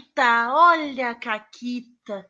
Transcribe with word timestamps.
Caquita, 0.00 0.52
olha 0.52 1.10
a 1.10 1.14
Caquita. 1.14 2.26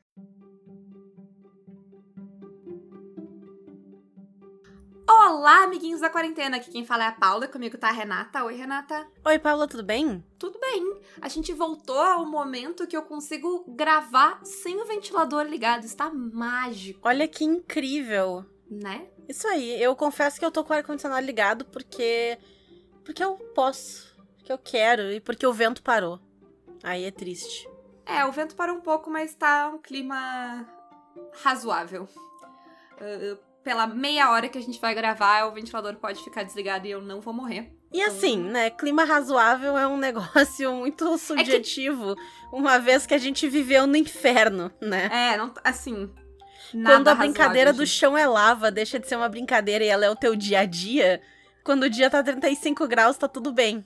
Olá, 5.08 5.64
amiguinhos 5.64 6.00
da 6.00 6.10
quarentena. 6.10 6.56
Aqui 6.56 6.70
quem 6.70 6.84
fala 6.84 7.04
é 7.04 7.08
a 7.08 7.12
Paula, 7.12 7.46
comigo 7.46 7.78
tá 7.78 7.88
a 7.88 7.92
Renata. 7.92 8.44
Oi, 8.44 8.56
Renata. 8.56 9.06
Oi, 9.24 9.38
Paula, 9.38 9.68
tudo 9.68 9.84
bem? 9.84 10.24
Tudo 10.38 10.58
bem. 10.58 11.00
A 11.20 11.28
gente 11.28 11.52
voltou 11.52 11.98
ao 11.98 12.26
momento 12.26 12.86
que 12.86 12.96
eu 12.96 13.02
consigo 13.02 13.64
gravar 13.68 14.40
sem 14.44 14.80
o 14.80 14.86
ventilador 14.86 15.44
ligado. 15.44 15.84
Está 15.84 16.10
mágico. 16.10 17.00
Olha 17.04 17.28
que 17.28 17.44
incrível. 17.44 18.44
Né? 18.68 19.08
Isso 19.28 19.46
aí. 19.46 19.80
Eu 19.80 19.94
confesso 19.94 20.38
que 20.38 20.44
eu 20.44 20.50
tô 20.50 20.64
com 20.64 20.72
o 20.72 20.76
ar-condicionado 20.76 21.24
ligado 21.24 21.64
porque. 21.66 22.38
Porque 23.04 23.22
eu 23.22 23.34
posso. 23.54 24.16
Porque 24.36 24.52
eu 24.52 24.58
quero 24.58 25.12
e 25.12 25.20
porque 25.20 25.46
o 25.46 25.52
vento 25.52 25.82
parou. 25.82 26.20
Aí 26.82 27.04
é 27.04 27.10
triste. 27.10 27.68
É, 28.06 28.24
o 28.24 28.32
vento 28.32 28.56
parou 28.56 28.76
um 28.76 28.80
pouco, 28.80 29.10
mas 29.10 29.34
tá 29.34 29.68
um 29.68 29.78
clima 29.78 30.66
razoável. 31.42 32.08
Uh, 32.94 33.38
pela 33.62 33.86
meia 33.86 34.30
hora 34.30 34.48
que 34.48 34.58
a 34.58 34.62
gente 34.62 34.80
vai 34.80 34.94
gravar, 34.94 35.46
o 35.46 35.52
ventilador 35.52 35.94
pode 35.96 36.22
ficar 36.22 36.42
desligado 36.42 36.86
e 36.86 36.90
eu 36.90 37.00
não 37.00 37.20
vou 37.20 37.32
morrer. 37.32 37.72
E 37.92 38.02
assim, 38.02 38.38
né? 38.38 38.70
Clima 38.70 39.04
razoável 39.04 39.76
é 39.76 39.86
um 39.86 39.96
negócio 39.96 40.72
muito 40.74 41.18
subjetivo, 41.18 42.12
é 42.12 42.14
que... 42.14 42.20
uma 42.52 42.78
vez 42.78 43.06
que 43.06 43.14
a 43.14 43.18
gente 43.18 43.48
viveu 43.48 43.86
no 43.86 43.96
inferno, 43.96 44.70
né? 44.80 45.10
É, 45.12 45.36
não, 45.36 45.52
assim. 45.64 46.10
Quando 46.72 47.08
a 47.08 47.14
brincadeira 47.14 47.72
do 47.72 47.84
chão 47.84 48.16
é 48.16 48.26
lava, 48.26 48.70
deixa 48.70 48.98
de 48.98 49.08
ser 49.08 49.16
uma 49.16 49.28
brincadeira 49.28 49.84
e 49.84 49.88
ela 49.88 50.04
é 50.04 50.10
o 50.10 50.14
teu 50.14 50.36
dia 50.36 50.60
a 50.60 50.64
dia. 50.64 51.20
Quando 51.64 51.84
o 51.84 51.90
dia 51.90 52.08
tá 52.08 52.22
35 52.22 52.86
graus, 52.86 53.16
tá 53.16 53.26
tudo 53.26 53.52
bem. 53.52 53.84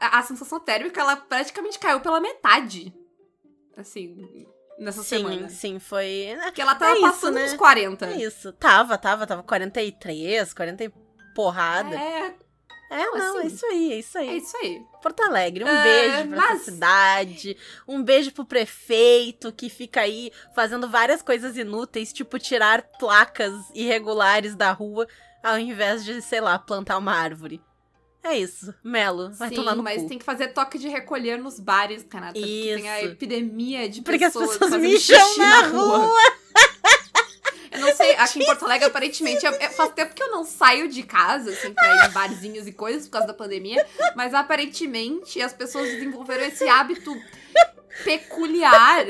A, 0.00 0.18
a 0.18 0.22
sensação 0.22 0.60
térmica, 0.60 1.00
ela 1.00 1.16
praticamente 1.16 1.78
caiu 1.78 2.00
pela 2.00 2.20
metade. 2.20 2.92
Assim, 3.76 4.46
nessa 4.78 5.02
sim, 5.02 5.16
semana. 5.16 5.48
Sim, 5.48 5.78
foi. 5.78 6.36
Porque 6.42 6.60
ela 6.60 6.74
tava 6.74 6.98
é 6.98 7.00
passando 7.00 7.34
né? 7.34 7.44
uns 7.44 7.54
40. 7.54 8.06
É 8.06 8.16
isso. 8.16 8.52
Tava, 8.52 8.98
tava, 8.98 9.26
tava 9.26 9.42
43, 9.42 10.52
40 10.52 10.84
e 10.84 10.92
porrada. 11.34 11.94
É. 11.94 12.34
É, 12.90 13.04
não, 13.04 13.36
assim, 13.36 13.44
é 13.44 13.46
isso 13.46 13.66
aí, 13.66 13.92
é 13.92 13.98
isso 13.98 14.18
aí. 14.18 14.28
É 14.28 14.36
isso 14.36 14.56
aí. 14.56 14.82
Porto 15.02 15.20
Alegre, 15.20 15.62
um 15.62 15.66
uh, 15.66 15.82
beijo 15.82 16.28
pra 16.28 16.36
mas... 16.36 16.62
cidade, 16.62 17.56
um 17.86 18.02
beijo 18.02 18.32
pro 18.32 18.46
prefeito 18.46 19.52
que 19.52 19.68
fica 19.68 20.00
aí 20.00 20.32
fazendo 20.54 20.88
várias 20.88 21.20
coisas 21.20 21.56
inúteis, 21.58 22.14
tipo 22.14 22.38
tirar 22.38 22.82
placas 22.98 23.52
irregulares 23.74 24.56
da 24.56 24.72
rua, 24.72 25.06
ao 25.42 25.58
invés 25.58 26.02
de, 26.02 26.22
sei 26.22 26.40
lá, 26.40 26.58
plantar 26.58 26.96
uma 26.96 27.12
árvore. 27.12 27.60
É 28.22 28.36
isso. 28.38 28.74
Melo, 28.82 29.30
vai 29.32 29.48
Sim, 29.48 29.54
tomar 29.54 29.74
no 29.74 29.82
mas 29.82 30.02
cu. 30.02 30.08
tem 30.08 30.18
que 30.18 30.24
fazer 30.24 30.48
toque 30.48 30.78
de 30.78 30.88
recolher 30.88 31.38
nos 31.38 31.58
bares, 31.60 32.02
Canadá. 32.02 32.38
Isso. 32.38 32.46
Porque 32.46 32.74
tem 32.76 32.88
a 32.90 33.02
epidemia 33.04 33.88
de 33.88 34.02
porque 34.02 34.18
pessoas 34.18 34.56
Porque 34.56 34.64
as 34.64 34.70
pessoas 34.70 34.82
mijam 34.82 35.38
na, 35.38 35.62
na 35.62 35.68
rua. 35.68 35.98
rua. 35.98 36.32
Eu 37.70 37.80
não 37.80 37.94
sei, 37.94 38.12
aqui 38.16 38.42
em 38.42 38.44
Porto 38.46 38.64
Alegre, 38.64 38.86
aparentemente, 38.86 39.44
eu, 39.44 39.52
eu, 39.52 39.70
faz 39.70 39.92
tempo 39.92 40.12
que 40.14 40.22
eu 40.22 40.30
não 40.32 40.42
saio 40.42 40.88
de 40.88 41.02
casa, 41.04 41.50
assim, 41.50 41.72
pra 41.72 41.86
ir 42.06 42.08
em 42.08 42.12
barzinhos 42.12 42.66
e 42.66 42.72
coisas 42.72 43.04
por 43.06 43.12
causa 43.12 43.28
da 43.28 43.34
pandemia, 43.34 43.86
mas 44.16 44.34
aparentemente 44.34 45.40
as 45.40 45.52
pessoas 45.52 45.86
desenvolveram 45.88 46.44
esse 46.44 46.66
hábito 46.66 47.14
peculiar. 48.04 49.06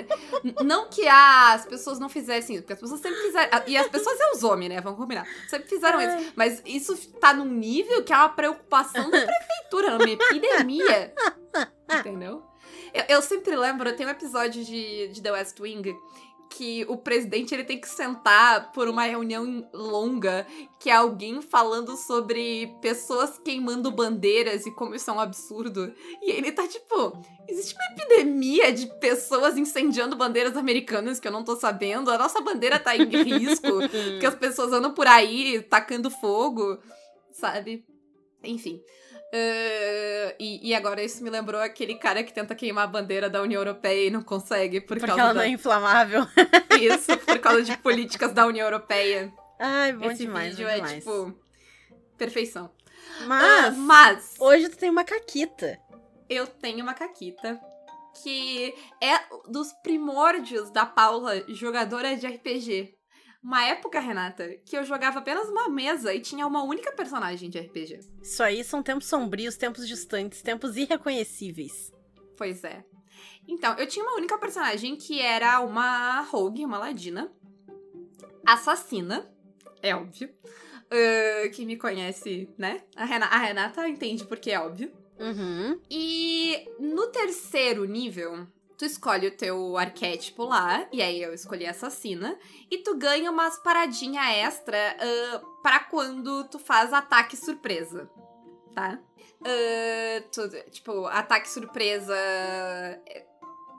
Não 0.65 0.89
que 0.89 1.07
as 1.07 1.67
pessoas 1.67 1.99
não 1.99 2.09
fizessem 2.09 2.57
isso, 2.57 2.63
porque 2.63 2.75
as 2.75 2.81
pessoas 2.81 3.01
sempre 3.01 3.19
fizeram. 3.21 3.63
E 3.67 3.77
as 3.77 3.89
pessoas 3.89 4.19
é 4.21 4.31
os 4.33 4.45
homens, 4.45 4.69
né? 4.71 4.81
Vamos 4.81 4.99
combinar. 4.99 5.27
Sempre 5.49 5.69
fizeram 5.69 6.01
isso. 6.01 6.33
Mas 6.37 6.63
isso 6.65 6.97
tá 7.21 7.33
num 7.33 7.45
nível 7.45 8.03
que 8.05 8.13
é 8.13 8.17
uma 8.17 8.29
preocupação 8.29 9.11
da 9.11 9.27
prefeitura, 9.27 9.99
numa 9.99 10.11
epidemia. 10.11 11.15
Entendeu? 11.99 12.43
Eu, 12.93 13.05
eu 13.09 13.23
sempre 13.23 13.55
lembro, 13.57 13.95
tem 13.95 14.07
um 14.07 14.11
episódio 14.11 14.65
de, 14.65 15.09
de 15.09 15.23
The 15.23 15.33
West 15.33 15.61
Wing 15.61 15.95
que 16.51 16.85
o 16.89 16.97
presidente 16.97 17.55
ele 17.55 17.65
tem 17.65 17.81
que 17.81 17.89
sentar 17.89 18.73
por 18.73 18.89
uma 18.89 19.05
reunião 19.05 19.69
longa, 19.73 20.47
que 20.81 20.91
é 20.91 20.95
alguém 20.95 21.41
falando 21.43 21.97
sobre 21.97 22.75
pessoas 22.81 23.39
queimando 23.39 23.91
bandeiras 23.91 24.67
e 24.67 24.71
como 24.71 24.95
isso 24.95 25.11
é 25.11 25.13
um 25.13 25.21
absurdo. 25.21 25.93
E 26.23 26.31
ele 26.31 26.53
tá 26.53 26.67
tipo, 26.67 27.23
existe 27.49 27.75
uma 27.75 27.85
epidemia 27.93 28.73
de 28.73 28.87
pessoas 28.99 29.57
incendiando 29.57 30.17
bandeiras 30.17 30.57
americanas 30.57 31.21
que 31.21 31.29
eu 31.29 31.33
não 31.33 31.45
tô 31.45 31.57
sabendo. 31.57 32.11
A 32.11 32.19
nossa 32.19 32.41
bandeira 32.41 32.79
tá 32.79 32.97
em 32.97 33.05
risco, 33.23 33.79
porque 34.13 34.27
as 34.27 34.35
pessoas 34.35 34.73
andam 34.73 34.93
por 34.93 35.07
aí 35.07 35.61
tacando 35.63 36.11
fogo, 36.11 36.79
sabe? 37.33 37.85
Enfim. 38.43 38.81
Uh, 39.29 40.33
e, 40.39 40.71
e, 40.71 40.75
agora 40.75 41.03
isso 41.03 41.23
me 41.23 41.29
lembrou 41.29 41.61
aquele 41.61 41.97
cara 41.97 42.25
que 42.25 42.33
tenta 42.33 42.55
queimar 42.55 42.85
a 42.85 42.87
bandeira 42.87 43.29
da 43.29 43.43
União 43.43 43.61
Europeia 43.61 44.07
e 44.07 44.11
não 44.11 44.23
consegue 44.23 44.81
por 44.81 44.97
Porque 44.97 45.07
causa 45.07 45.21
ela 45.21 45.35
da... 45.35 45.41
não 45.41 45.43
é 45.43 45.49
inflamável. 45.49 46.27
Isso, 46.81 47.15
por 47.19 47.39
causa 47.39 47.63
de 47.63 47.77
políticas 47.77 48.33
da 48.33 48.47
União 48.47 48.67
Europeia. 48.67 49.31
Ai, 49.59 49.93
bom 49.93 50.11
Esse 50.11 50.25
demais, 50.25 50.57
vídeo 50.57 50.67
bom 50.67 50.73
é 50.73 50.77
demais. 50.77 51.05
tipo 51.05 51.39
perfeição. 52.17 52.71
Mas, 53.27 53.77
uh, 53.77 53.81
mas 53.81 54.35
hoje 54.39 54.71
tu 54.71 54.79
tem 54.79 54.89
uma 54.89 55.05
caquita. 55.05 55.79
Eu 56.29 56.47
tenho 56.47 56.83
uma 56.83 56.95
caquita 56.95 57.61
que 58.23 58.75
é 59.01 59.21
dos 59.49 59.73
primórdios 59.83 60.71
da 60.71 60.87
Paula, 60.87 61.45
jogadora 61.49 62.17
de 62.17 62.27
RPG. 62.27 62.98
Uma 63.49 63.65
época, 63.65 63.99
Renata, 63.99 64.47
que 64.63 64.77
eu 64.77 64.85
jogava 64.85 65.21
apenas 65.21 65.49
uma 65.49 65.71
mesa 65.71 66.13
e 66.13 66.21
tinha 66.21 66.47
uma 66.47 66.63
única 66.65 66.93
personagem 66.93 67.49
de 67.49 67.59
RPG. 67.59 68.01
Isso 68.21 68.43
aí 68.43 68.63
são 68.63 68.83
tempos 68.83 69.07
sombrios, 69.07 69.57
tempos 69.57 69.89
distantes, 69.89 70.43
tempos 70.43 70.77
irreconhecíveis. 70.77 71.91
Pois 72.37 72.63
é. 72.63 72.85
Então, 73.49 73.75
eu 73.79 73.87
tinha 73.87 74.05
uma 74.05 74.17
única 74.17 74.37
personagem 74.37 74.97
que 74.97 75.23
era 75.23 75.61
uma 75.61 76.21
rogue, 76.21 76.63
uma 76.63 76.77
ladina, 76.77 77.33
assassina, 78.47 79.27
é 79.81 79.97
óbvio. 79.97 80.29
Uh, 80.29 81.51
quem 81.55 81.65
me 81.65 81.79
conhece, 81.79 82.51
né? 82.59 82.83
A 82.95 83.07
Renata, 83.07 83.35
a 83.35 83.39
Renata 83.39 83.89
entende 83.89 84.27
porque 84.27 84.51
é 84.51 84.61
óbvio. 84.61 84.93
Uhum. 85.19 85.81
E 85.91 86.69
no 86.79 87.07
terceiro 87.07 87.87
nível, 87.87 88.47
tu 88.79 88.85
escolhe 88.85 89.27
o 89.27 89.37
teu 89.37 89.77
arquétipo 89.77 90.45
lá, 90.45 90.87
e 90.93 91.03
aí 91.03 91.21
eu 91.21 91.35
escolhi 91.35 91.67
assassina, 91.67 92.39
e 92.71 92.79
tu 92.79 92.97
ganha 92.97 93.29
umas 93.29 93.59
paradinha 93.59 94.23
extra 94.33 94.97
uh, 94.97 95.63
para 95.63 95.81
quando 95.81 96.45
tu 96.45 96.61
faz 96.61 96.93
ataque 96.93 97.37
surpresa, 97.37 98.09
tá? 98.73 98.99
Uh, 99.41 100.29
tu, 100.33 100.49
tipo, 100.71 101.07
ataque 101.07 101.51
surpresa 101.51 102.15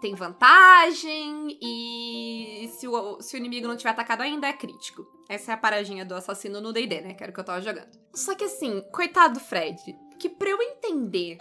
tem 0.01 0.15
vantagem, 0.15 1.57
e 1.61 2.69
se 2.77 2.85
o, 2.87 3.21
se 3.21 3.35
o 3.35 3.37
inimigo 3.37 3.67
não 3.67 3.77
tiver 3.77 3.91
atacado 3.91 4.21
ainda, 4.21 4.47
é 4.47 4.53
crítico. 4.53 5.05
Essa 5.29 5.51
é 5.51 5.53
a 5.53 5.57
paradinha 5.57 6.03
do 6.03 6.15
assassino 6.15 6.59
no 6.59 6.73
D&D, 6.73 7.01
né? 7.01 7.13
Que 7.13 7.23
era 7.23 7.31
o 7.31 7.33
que 7.33 7.39
eu 7.39 7.45
tava 7.45 7.61
jogando. 7.61 7.89
Só 8.13 8.35
que 8.35 8.45
assim, 8.45 8.81
coitado 8.91 9.35
do 9.35 9.39
Fred, 9.39 9.77
que 10.17 10.27
pra 10.27 10.49
eu 10.49 10.61
entender 10.61 11.37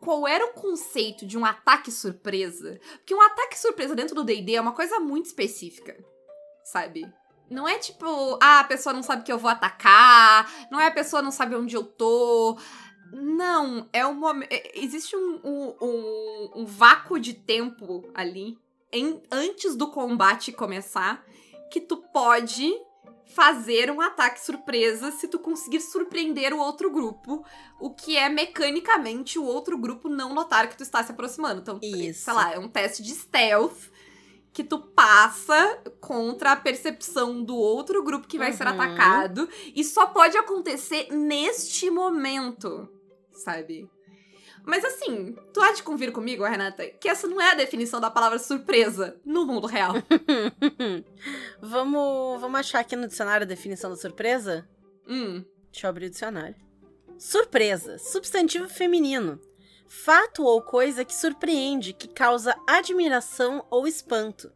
qual 0.00 0.26
era 0.26 0.46
o 0.46 0.52
conceito 0.52 1.26
de 1.26 1.36
um 1.36 1.44
ataque 1.44 1.90
surpresa. 1.90 2.80
Porque 2.98 3.14
um 3.14 3.22
ataque 3.22 3.58
surpresa 3.58 3.94
dentro 3.94 4.14
do 4.14 4.24
DD 4.24 4.54
é 4.54 4.60
uma 4.60 4.72
coisa 4.72 5.00
muito 5.00 5.26
específica, 5.26 5.96
sabe? 6.64 7.10
Não 7.50 7.66
é 7.66 7.78
tipo, 7.78 8.38
ah, 8.42 8.60
a 8.60 8.64
pessoa 8.64 8.92
não 8.92 9.02
sabe 9.02 9.24
que 9.24 9.32
eu 9.32 9.38
vou 9.38 9.50
atacar, 9.50 10.50
não 10.70 10.78
é 10.78 10.86
a 10.86 10.92
pessoa 10.92 11.22
não 11.22 11.30
sabe 11.30 11.54
onde 11.54 11.74
eu 11.74 11.84
tô. 11.84 12.58
Não, 13.10 13.88
é 13.92 14.06
um 14.06 14.14
momento. 14.14 14.50
Existe 14.74 15.16
um, 15.16 15.40
um, 15.42 15.74
um, 15.80 16.50
um, 16.56 16.66
vácuo 16.66 17.18
de 17.18 17.32
tempo 17.32 18.06
ali, 18.14 18.58
em, 18.92 19.22
antes 19.32 19.74
do 19.74 19.90
combate 19.90 20.52
começar, 20.52 21.24
que 21.70 21.80
tu 21.80 21.96
pode 21.96 22.70
fazer 23.26 23.90
um 23.90 24.00
ataque 24.00 24.40
surpresa 24.40 25.10
se 25.12 25.28
tu 25.28 25.38
conseguir 25.38 25.80
surpreender 25.80 26.52
o 26.52 26.58
outro 26.58 26.90
grupo, 26.90 27.44
o 27.80 27.90
que 27.90 28.16
é 28.16 28.28
mecanicamente 28.28 29.38
o 29.38 29.44
outro 29.44 29.76
grupo 29.78 30.08
não 30.08 30.34
notar 30.34 30.68
que 30.68 30.76
tu 30.76 30.82
está 30.82 31.02
se 31.02 31.12
aproximando. 31.12 31.60
Então, 31.60 31.78
Isso. 31.82 32.24
sei 32.24 32.32
lá, 32.32 32.52
é 32.52 32.58
um 32.58 32.68
teste 32.68 33.02
de 33.02 33.10
stealth 33.14 33.90
que 34.52 34.64
tu 34.64 34.78
passa 34.80 35.82
contra 36.00 36.52
a 36.52 36.56
percepção 36.56 37.44
do 37.44 37.54
outro 37.54 38.02
grupo 38.02 38.26
que 38.26 38.38
vai 38.38 38.50
Uhum. 38.50 38.56
ser 38.56 38.66
atacado 38.66 39.48
e 39.74 39.84
só 39.84 40.06
pode 40.06 40.36
acontecer 40.36 41.08
neste 41.12 41.90
momento, 41.90 42.88
sabe? 43.32 43.88
Mas 44.64 44.84
assim, 44.84 45.36
tu 45.52 45.60
há 45.60 45.72
de 45.72 45.82
convir 45.82 46.12
comigo, 46.12 46.44
Renata, 46.44 46.86
que 46.86 47.08
essa 47.08 47.26
não 47.26 47.40
é 47.40 47.52
a 47.52 47.54
definição 47.54 48.00
da 48.00 48.10
palavra 48.10 48.38
surpresa 48.38 49.16
no 49.24 49.46
mundo 49.46 49.66
real. 49.66 49.94
vamos, 51.60 52.40
vamos 52.40 52.60
achar 52.60 52.80
aqui 52.80 52.94
no 52.94 53.08
dicionário 53.08 53.44
a 53.44 53.48
definição 53.48 53.90
da 53.90 53.96
surpresa? 53.96 54.68
hum. 55.08 55.44
Deixa 55.70 55.86
eu 55.86 55.90
abrir 55.90 56.06
o 56.06 56.10
dicionário. 56.10 56.56
Surpresa, 57.18 57.98
substantivo 57.98 58.68
feminino. 58.68 59.40
Fato 59.86 60.44
ou 60.44 60.60
coisa 60.60 61.04
que 61.04 61.14
surpreende, 61.14 61.92
que 61.92 62.08
causa 62.08 62.54
admiração 62.66 63.66
ou 63.70 63.86
espanto. 63.86 64.52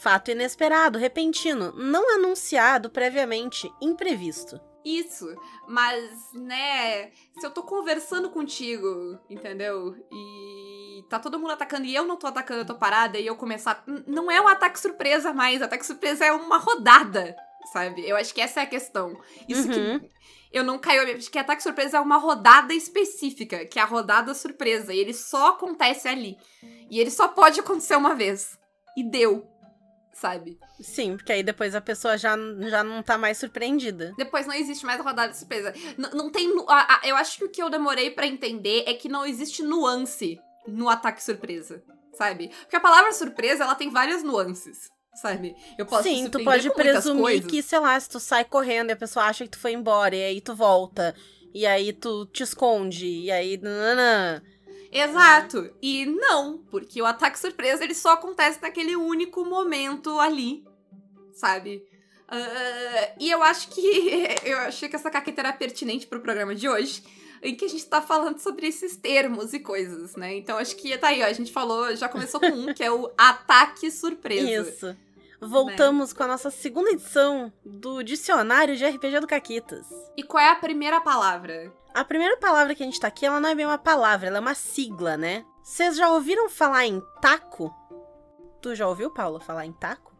Fato 0.00 0.30
inesperado, 0.30 0.98
repentino, 0.98 1.72
não 1.72 2.14
anunciado 2.14 2.90
previamente, 2.90 3.70
imprevisto. 3.80 4.60
Isso, 4.88 5.36
mas, 5.66 6.32
né, 6.32 7.10
se 7.38 7.44
eu 7.44 7.50
tô 7.50 7.62
conversando 7.62 8.30
contigo, 8.30 9.18
entendeu? 9.28 9.94
E 10.10 11.04
tá 11.10 11.18
todo 11.18 11.38
mundo 11.38 11.50
atacando 11.50 11.84
e 11.84 11.94
eu 11.94 12.06
não 12.06 12.16
tô 12.16 12.26
atacando, 12.26 12.60
eu 12.60 12.66
tô 12.66 12.74
parada 12.74 13.18
e 13.18 13.26
eu 13.26 13.36
começar. 13.36 13.84
Não 14.06 14.30
é 14.30 14.40
um 14.40 14.48
ataque 14.48 14.80
surpresa 14.80 15.30
mais, 15.34 15.60
ataque 15.60 15.84
surpresa 15.84 16.24
é 16.24 16.32
uma 16.32 16.56
rodada, 16.56 17.36
sabe? 17.70 18.08
Eu 18.08 18.16
acho 18.16 18.32
que 18.32 18.40
essa 18.40 18.60
é 18.60 18.62
a 18.62 18.66
questão. 18.66 19.20
Isso 19.46 19.68
uhum. 19.68 19.98
que 20.00 20.10
eu 20.50 20.64
não 20.64 20.78
caio. 20.78 21.16
Acho 21.16 21.30
que 21.30 21.38
ataque 21.38 21.62
surpresa 21.62 21.98
é 21.98 22.00
uma 22.00 22.16
rodada 22.16 22.72
específica, 22.72 23.66
que 23.66 23.78
é 23.78 23.82
a 23.82 23.86
rodada 23.86 24.32
surpresa. 24.32 24.94
E 24.94 24.98
ele 24.98 25.12
só 25.12 25.48
acontece 25.48 26.08
ali. 26.08 26.38
E 26.90 26.98
ele 26.98 27.10
só 27.10 27.28
pode 27.28 27.60
acontecer 27.60 27.94
uma 27.94 28.14
vez. 28.14 28.58
E 28.96 29.04
deu. 29.04 29.46
Sabe? 30.20 30.58
Sim, 30.80 31.16
porque 31.16 31.32
aí 31.32 31.44
depois 31.44 31.76
a 31.76 31.80
pessoa 31.80 32.18
já, 32.18 32.36
já 32.68 32.82
não 32.82 33.04
tá 33.04 33.16
mais 33.16 33.38
surpreendida. 33.38 34.12
Depois 34.18 34.48
não 34.48 34.54
existe 34.54 34.84
mais 34.84 34.98
a 34.98 35.02
rodada 35.04 35.30
de 35.30 35.38
surpresa. 35.38 35.72
N 35.96 36.08
não 36.12 36.28
tem. 36.28 36.52
A, 36.66 36.96
a, 36.96 37.00
eu 37.06 37.14
acho 37.14 37.38
que 37.38 37.44
o 37.44 37.48
que 37.48 37.62
eu 37.62 37.70
demorei 37.70 38.10
para 38.10 38.26
entender 38.26 38.82
é 38.86 38.94
que 38.94 39.08
não 39.08 39.24
existe 39.24 39.62
nuance 39.62 40.36
no 40.66 40.88
ataque 40.88 41.22
surpresa. 41.22 41.84
Sabe? 42.14 42.48
Porque 42.62 42.74
a 42.74 42.80
palavra 42.80 43.12
surpresa, 43.12 43.62
ela 43.62 43.76
tem 43.76 43.90
várias 43.90 44.24
nuances 44.24 44.88
sabe? 45.14 45.56
Eu 45.76 45.84
posso 45.84 46.04
Sim, 46.04 46.28
tu 46.28 46.42
pode 46.44 46.72
presumir 46.74 47.44
que, 47.44 47.60
sei 47.60 47.80
lá, 47.80 47.98
se 47.98 48.08
tu 48.08 48.20
sai 48.20 48.44
correndo 48.44 48.90
e 48.90 48.92
a 48.92 48.96
pessoa 48.96 49.24
acha 49.24 49.42
que 49.44 49.50
tu 49.50 49.58
foi 49.58 49.72
embora, 49.72 50.14
e 50.14 50.22
aí 50.22 50.40
tu 50.40 50.54
volta, 50.54 51.12
e 51.52 51.66
aí 51.66 51.92
tu 51.92 52.24
te 52.26 52.44
esconde, 52.44 53.06
e 53.06 53.30
aí. 53.30 53.56
Nanana. 53.56 54.42
Exato. 54.90 55.70
E 55.82 56.06
não, 56.06 56.58
porque 56.70 57.00
o 57.00 57.06
ataque 57.06 57.38
surpresa 57.38 57.84
ele 57.84 57.94
só 57.94 58.12
acontece 58.12 58.60
naquele 58.60 58.96
único 58.96 59.44
momento 59.44 60.18
ali, 60.18 60.64
sabe? 61.32 61.84
Uh, 62.30 63.14
e 63.18 63.30
eu 63.30 63.42
acho 63.42 63.68
que. 63.68 64.28
Eu 64.44 64.58
achei 64.58 64.88
que 64.88 64.96
essa 64.96 65.10
caqueta 65.10 65.40
era 65.40 65.52
pertinente 65.52 66.06
pro 66.06 66.20
programa 66.20 66.54
de 66.54 66.68
hoje 66.68 67.02
em 67.42 67.54
que 67.54 67.64
a 67.64 67.68
gente 67.68 67.86
tá 67.86 68.02
falando 68.02 68.38
sobre 68.38 68.66
esses 68.66 68.96
termos 68.96 69.52
e 69.52 69.60
coisas, 69.60 70.16
né? 70.16 70.36
Então 70.36 70.58
acho 70.58 70.76
que 70.76 70.96
tá 70.98 71.08
aí, 71.08 71.22
ó, 71.22 71.26
a 71.26 71.32
gente 71.32 71.52
falou, 71.52 71.94
já 71.94 72.08
começou 72.08 72.40
com 72.40 72.48
um, 72.48 72.74
que 72.74 72.82
é 72.82 72.90
o 72.90 73.10
ataque 73.16 73.90
surpresa. 73.90 74.68
Isso. 74.68 74.96
Voltamos 75.40 76.10
né? 76.10 76.16
com 76.16 76.22
a 76.24 76.26
nossa 76.26 76.50
segunda 76.50 76.90
edição 76.90 77.52
do 77.64 78.02
Dicionário 78.02 78.76
de 78.76 78.84
RPG 78.84 79.20
do 79.20 79.26
Caquitas. 79.26 79.86
E 80.16 80.22
qual 80.24 80.42
é 80.42 80.50
a 80.50 80.56
primeira 80.56 81.00
palavra? 81.00 81.72
A 81.94 82.04
primeira 82.04 82.36
palavra 82.36 82.74
que 82.74 82.82
a 82.82 82.86
gente 82.86 83.00
tá 83.00 83.08
aqui, 83.08 83.26
ela 83.26 83.40
não 83.40 83.48
é 83.48 83.54
bem 83.54 83.66
uma 83.66 83.78
palavra, 83.78 84.28
ela 84.28 84.38
é 84.38 84.40
uma 84.40 84.54
sigla, 84.54 85.16
né? 85.16 85.44
Vocês 85.62 85.96
já 85.96 86.10
ouviram 86.10 86.48
falar 86.48 86.86
em 86.86 87.02
taco? 87.20 87.74
Tu 88.62 88.74
já 88.74 88.88
ouviu, 88.88 89.10
Paulo, 89.10 89.40
falar 89.40 89.66
em 89.66 89.72
taco? 89.72 90.16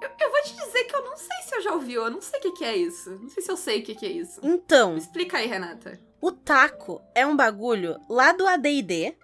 Eu, 0.00 0.10
eu, 0.20 0.30
vou 0.30 0.42
te 0.42 0.54
dizer 0.54 0.84
que 0.84 0.94
eu 0.94 1.04
não 1.04 1.16
sei 1.16 1.36
se 1.42 1.54
eu 1.56 1.60
já 1.60 1.72
ouvi, 1.72 1.94
eu 1.94 2.10
não 2.10 2.20
sei 2.20 2.38
o 2.38 2.42
que, 2.42 2.52
que 2.52 2.64
é 2.64 2.76
isso. 2.76 3.10
Não 3.20 3.28
sei 3.28 3.42
se 3.42 3.50
eu 3.50 3.56
sei 3.56 3.80
o 3.80 3.82
que, 3.82 3.94
que 3.94 4.06
é 4.06 4.10
isso. 4.10 4.40
Então. 4.42 4.92
Me 4.92 4.98
explica 4.98 5.38
aí, 5.38 5.46
Renata. 5.46 5.98
O 6.20 6.30
taco 6.30 7.02
é 7.14 7.26
um 7.26 7.36
bagulho 7.36 7.96
lá 8.08 8.32
do 8.32 8.46
ADD, 8.46 9.16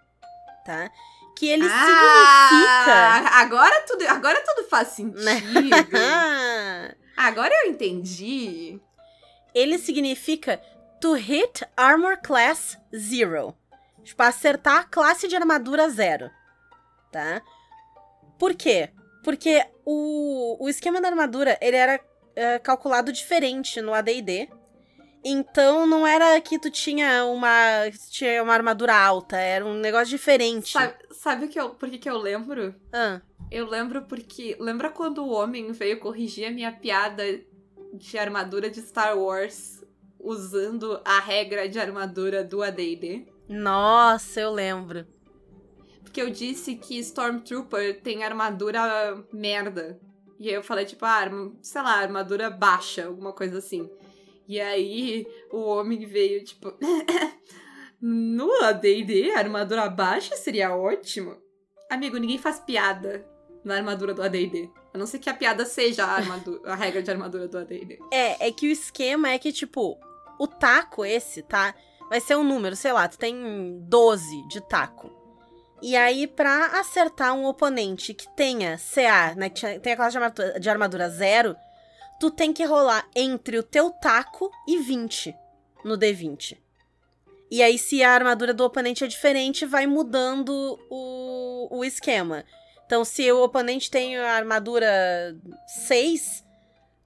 tá? 0.64 0.90
que 1.34 1.48
ele 1.48 1.66
ah, 1.68 2.48
significa. 2.48 3.36
Agora 3.38 3.80
tudo, 3.86 4.06
agora 4.06 4.40
tudo 4.42 4.68
faz 4.68 4.88
sentido. 4.88 5.18
agora 7.16 7.52
eu 7.62 7.70
entendi. 7.70 8.80
Ele 9.54 9.78
significa 9.78 10.60
to 11.04 11.12
hit 11.12 11.62
armor 11.76 12.16
class 12.16 12.78
zero. 12.96 13.54
Tipo, 14.02 14.22
acertar 14.22 14.78
a 14.78 14.84
classe 14.84 15.28
de 15.28 15.36
armadura 15.36 15.90
zero. 15.90 16.30
Tá? 17.12 17.42
Por 18.38 18.54
quê? 18.54 18.88
Porque 19.22 19.62
o, 19.84 20.64
o 20.64 20.66
esquema 20.66 21.02
da 21.02 21.08
armadura, 21.08 21.58
ele 21.60 21.76
era 21.76 22.00
uh, 22.00 22.62
calculado 22.62 23.12
diferente 23.12 23.82
no 23.82 23.92
AD&D 23.92 24.48
então 25.26 25.86
não 25.86 26.06
era 26.06 26.38
que 26.40 26.58
tu 26.58 26.70
tinha 26.70 27.24
uma 27.24 27.90
tinha 28.10 28.42
uma 28.42 28.52
armadura 28.52 28.94
alta, 28.94 29.38
era 29.38 29.64
um 29.64 29.72
negócio 29.72 30.08
diferente. 30.08 30.72
Sabe, 30.72 30.94
sabe 31.10 31.48
que 31.48 31.58
eu, 31.58 31.70
por 31.70 31.88
que, 31.88 31.96
que 31.96 32.10
eu 32.10 32.18
lembro? 32.18 32.74
Ah. 32.92 33.22
Eu 33.50 33.66
lembro 33.66 34.02
porque. 34.02 34.54
Lembra 34.60 34.90
quando 34.90 35.24
o 35.24 35.30
homem 35.30 35.72
veio 35.72 35.98
corrigir 35.98 36.46
a 36.46 36.50
minha 36.50 36.70
piada 36.70 37.24
de 37.94 38.18
armadura 38.18 38.68
de 38.68 38.82
Star 38.82 39.16
Wars 39.18 39.73
usando 40.24 41.00
a 41.04 41.20
regra 41.20 41.68
de 41.68 41.78
armadura 41.78 42.42
do 42.42 42.62
ADD? 42.62 43.26
Nossa, 43.48 44.40
eu 44.40 44.50
lembro. 44.50 45.06
Porque 46.02 46.22
eu 46.22 46.30
disse 46.30 46.76
que 46.76 46.98
Stormtrooper 46.98 48.00
tem 48.00 48.24
armadura 48.24 49.24
merda. 49.32 50.00
E 50.38 50.48
aí 50.48 50.54
eu 50.54 50.62
falei, 50.62 50.84
tipo, 50.84 51.04
ah, 51.04 51.30
sei 51.60 51.82
lá, 51.82 51.98
armadura 51.98 52.50
baixa, 52.50 53.06
alguma 53.06 53.32
coisa 53.32 53.58
assim. 53.58 53.88
E 54.48 54.60
aí 54.60 55.26
o 55.52 55.60
homem 55.60 56.06
veio, 56.06 56.42
tipo. 56.44 56.72
no 58.00 58.50
ADD, 58.64 59.30
armadura 59.34 59.88
baixa 59.88 60.36
seria 60.36 60.74
ótimo. 60.74 61.36
Amigo, 61.90 62.16
ninguém 62.16 62.38
faz 62.38 62.58
piada 62.60 63.26
na 63.64 63.76
armadura 63.76 64.14
do 64.14 64.22
ADD. 64.22 64.70
A 64.92 64.98
não 64.98 65.06
ser 65.06 65.18
que 65.18 65.30
a 65.30 65.34
piada 65.34 65.64
seja 65.64 66.04
a, 66.04 66.12
armadura, 66.12 66.72
a 66.72 66.74
regra 66.74 67.02
de 67.02 67.10
armadura 67.10 67.48
do 67.48 67.58
ADD. 67.58 67.98
É, 68.12 68.48
é 68.48 68.52
que 68.52 68.68
o 68.68 68.70
esquema 68.70 69.30
é 69.30 69.38
que, 69.38 69.52
tipo, 69.52 69.98
o 70.38 70.46
taco 70.46 71.04
esse, 71.04 71.42
tá? 71.42 71.74
Vai 72.08 72.20
ser 72.20 72.36
um 72.36 72.44
número, 72.44 72.76
sei 72.76 72.92
lá, 72.92 73.08
tu 73.08 73.18
tem 73.18 73.78
12 73.88 74.48
de 74.48 74.60
taco. 74.60 75.10
E 75.82 75.96
aí, 75.96 76.26
pra 76.26 76.78
acertar 76.78 77.34
um 77.34 77.44
oponente 77.44 78.14
que 78.14 78.28
tenha 78.34 78.78
CA, 78.78 79.34
né, 79.34 79.50
que 79.50 79.78
tenha 79.80 79.96
classe 79.96 80.12
de 80.12 80.18
armadura, 80.18 80.60
de 80.60 80.70
armadura 80.70 81.10
zero, 81.10 81.56
tu 82.18 82.30
tem 82.30 82.52
que 82.52 82.64
rolar 82.64 83.06
entre 83.14 83.58
o 83.58 83.62
teu 83.62 83.90
taco 83.90 84.50
e 84.66 84.78
20 84.78 85.34
no 85.84 85.98
D20. 85.98 86.56
E 87.50 87.62
aí, 87.62 87.78
se 87.78 88.02
a 88.02 88.12
armadura 88.12 88.54
do 88.54 88.64
oponente 88.64 89.04
é 89.04 89.06
diferente, 89.06 89.66
vai 89.66 89.86
mudando 89.86 90.78
o, 90.88 91.68
o 91.78 91.84
esquema. 91.84 92.44
Então, 92.86 93.04
se 93.04 93.30
o 93.30 93.42
oponente 93.42 93.90
tem 93.90 94.16
a 94.16 94.32
armadura 94.32 95.36
6, 95.86 96.44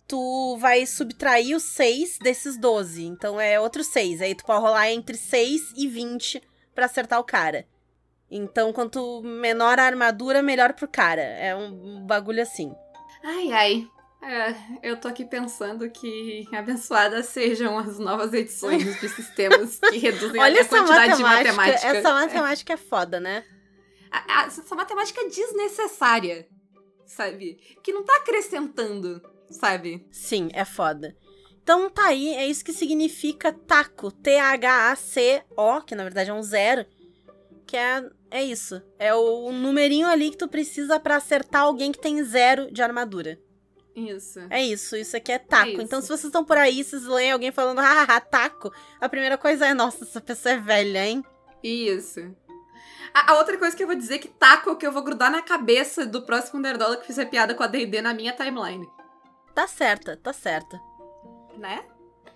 tu 0.08 0.56
vai 0.56 0.86
subtrair 0.86 1.54
os 1.54 1.62
6 1.64 2.18
desses 2.18 2.58
12. 2.58 3.04
Então, 3.04 3.38
é 3.38 3.60
outro 3.60 3.84
6. 3.84 4.22
Aí, 4.22 4.34
tu 4.34 4.44
pode 4.44 4.62
rolar 4.62 4.90
entre 4.90 5.16
6 5.16 5.74
e 5.76 5.86
20 5.86 6.42
para 6.74 6.86
acertar 6.86 7.20
o 7.20 7.24
cara. 7.24 7.66
Então, 8.30 8.72
quanto 8.72 9.22
menor 9.22 9.78
a 9.78 9.84
armadura, 9.84 10.42
melhor 10.42 10.72
pro 10.72 10.88
cara. 10.88 11.22
É 11.22 11.54
um 11.54 12.04
bagulho 12.06 12.42
assim. 12.42 12.74
Ai, 13.22 13.52
ai. 13.52 13.88
É, 14.20 14.54
eu 14.82 14.96
tô 14.96 15.06
aqui 15.06 15.24
pensando 15.24 15.88
que 15.90 16.44
abençoadas 16.52 17.26
sejam 17.26 17.78
as 17.78 18.00
novas 18.00 18.32
edições 18.32 18.82
de 19.00 19.08
sistemas 19.08 19.78
que 19.78 19.96
reduzem 19.96 20.40
Olha 20.40 20.62
a 20.62 20.64
quantidade 20.64 21.16
de 21.16 21.22
matemática. 21.22 21.86
Essa 21.86 22.12
matemática 22.12 22.72
é, 22.72 22.74
é 22.74 22.76
foda, 22.76 23.20
né? 23.20 23.44
A, 24.10 24.40
a, 24.40 24.46
essa 24.46 24.74
matemática 24.74 25.20
é 25.20 25.28
desnecessária, 25.28 26.48
sabe? 27.06 27.60
Que 27.82 27.92
não 27.92 28.04
tá 28.04 28.16
acrescentando, 28.16 29.22
sabe? 29.50 30.06
Sim, 30.10 30.48
é 30.52 30.64
foda. 30.64 31.16
Então 31.62 31.90
tá 31.90 32.06
aí, 32.06 32.34
é 32.34 32.46
isso 32.46 32.64
que 32.64 32.72
significa 32.72 33.52
taco. 33.52 34.10
T-H-A-C-O, 34.10 35.82
que 35.82 35.94
na 35.94 36.04
verdade 36.04 36.30
é 36.30 36.34
um 36.34 36.42
zero. 36.42 36.86
Que 37.66 37.76
é, 37.76 38.10
é 38.30 38.42
isso. 38.42 38.82
É 38.98 39.14
o 39.14 39.52
numerinho 39.52 40.06
ali 40.06 40.30
que 40.30 40.38
tu 40.38 40.48
precisa 40.48 40.98
para 40.98 41.16
acertar 41.16 41.62
alguém 41.62 41.92
que 41.92 42.00
tem 42.00 42.22
zero 42.24 42.72
de 42.72 42.80
armadura. 42.82 43.38
Isso. 43.94 44.40
É 44.48 44.62
isso, 44.62 44.96
isso 44.96 45.16
aqui 45.16 45.32
é 45.32 45.38
taco. 45.38 45.80
É 45.80 45.82
então, 45.82 46.00
se 46.00 46.08
vocês 46.08 46.24
estão 46.24 46.44
por 46.44 46.56
aí, 46.56 46.84
vocês 46.84 47.04
leem 47.04 47.32
alguém 47.32 47.50
falando, 47.50 47.80
hahaha, 47.80 48.20
taco, 48.20 48.72
a 49.00 49.08
primeira 49.08 49.36
coisa 49.36 49.66
é, 49.66 49.74
nossa, 49.74 50.04
essa 50.04 50.20
pessoa 50.20 50.54
é 50.54 50.58
velha, 50.58 51.04
hein? 51.04 51.24
Isso. 51.62 52.20
A, 53.12 53.32
a, 53.32 53.38
outra 53.38 53.58
coisa 53.58 53.76
que 53.76 53.82
eu 53.82 53.86
vou 53.86 53.96
dizer 53.96 54.14
é 54.14 54.18
que 54.18 54.28
taco 54.28 54.70
é 54.70 54.72
o 54.72 54.76
que 54.76 54.86
eu 54.86 54.92
vou 54.92 55.02
grudar 55.02 55.30
na 55.30 55.42
cabeça 55.42 56.06
do 56.06 56.22
próximo 56.22 56.60
Nerdola 56.60 56.96
que 56.96 57.06
fizer 57.06 57.26
piada 57.26 57.54
com 57.54 57.62
a 57.62 57.66
D&D 57.66 58.00
na 58.00 58.14
minha 58.14 58.32
timeline. 58.32 58.88
Tá 59.58 59.66
certa, 59.66 60.16
tá 60.16 60.32
certa. 60.32 60.80
Né? 61.56 61.84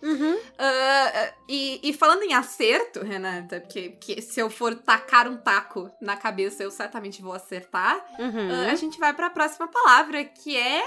Uhum. 0.03 0.35
Uh, 0.35 1.35
e, 1.49 1.79
e, 1.81 1.93
falando 1.93 2.25
em 2.25 2.35
acerto, 2.35 2.99
Renata, 3.05 3.61
porque, 3.61 3.91
porque, 3.91 4.21
se 4.21 4.41
eu 4.41 4.51
for 4.51 4.75
tacar 4.75 5.29
um 5.29 5.37
taco 5.37 5.89
na 6.01 6.17
cabeça, 6.17 6.65
eu 6.65 6.71
certamente 6.73 7.23
vou 7.23 7.33
acertar. 7.33 8.05
Uhum. 8.19 8.51
Uh, 8.51 8.73
a 8.73 8.75
gente 8.75 8.99
vai 8.99 9.15
para 9.15 9.29
a 9.29 9.31
próxima 9.31 9.69
palavra, 9.69 10.25
que 10.25 10.57
é 10.57 10.83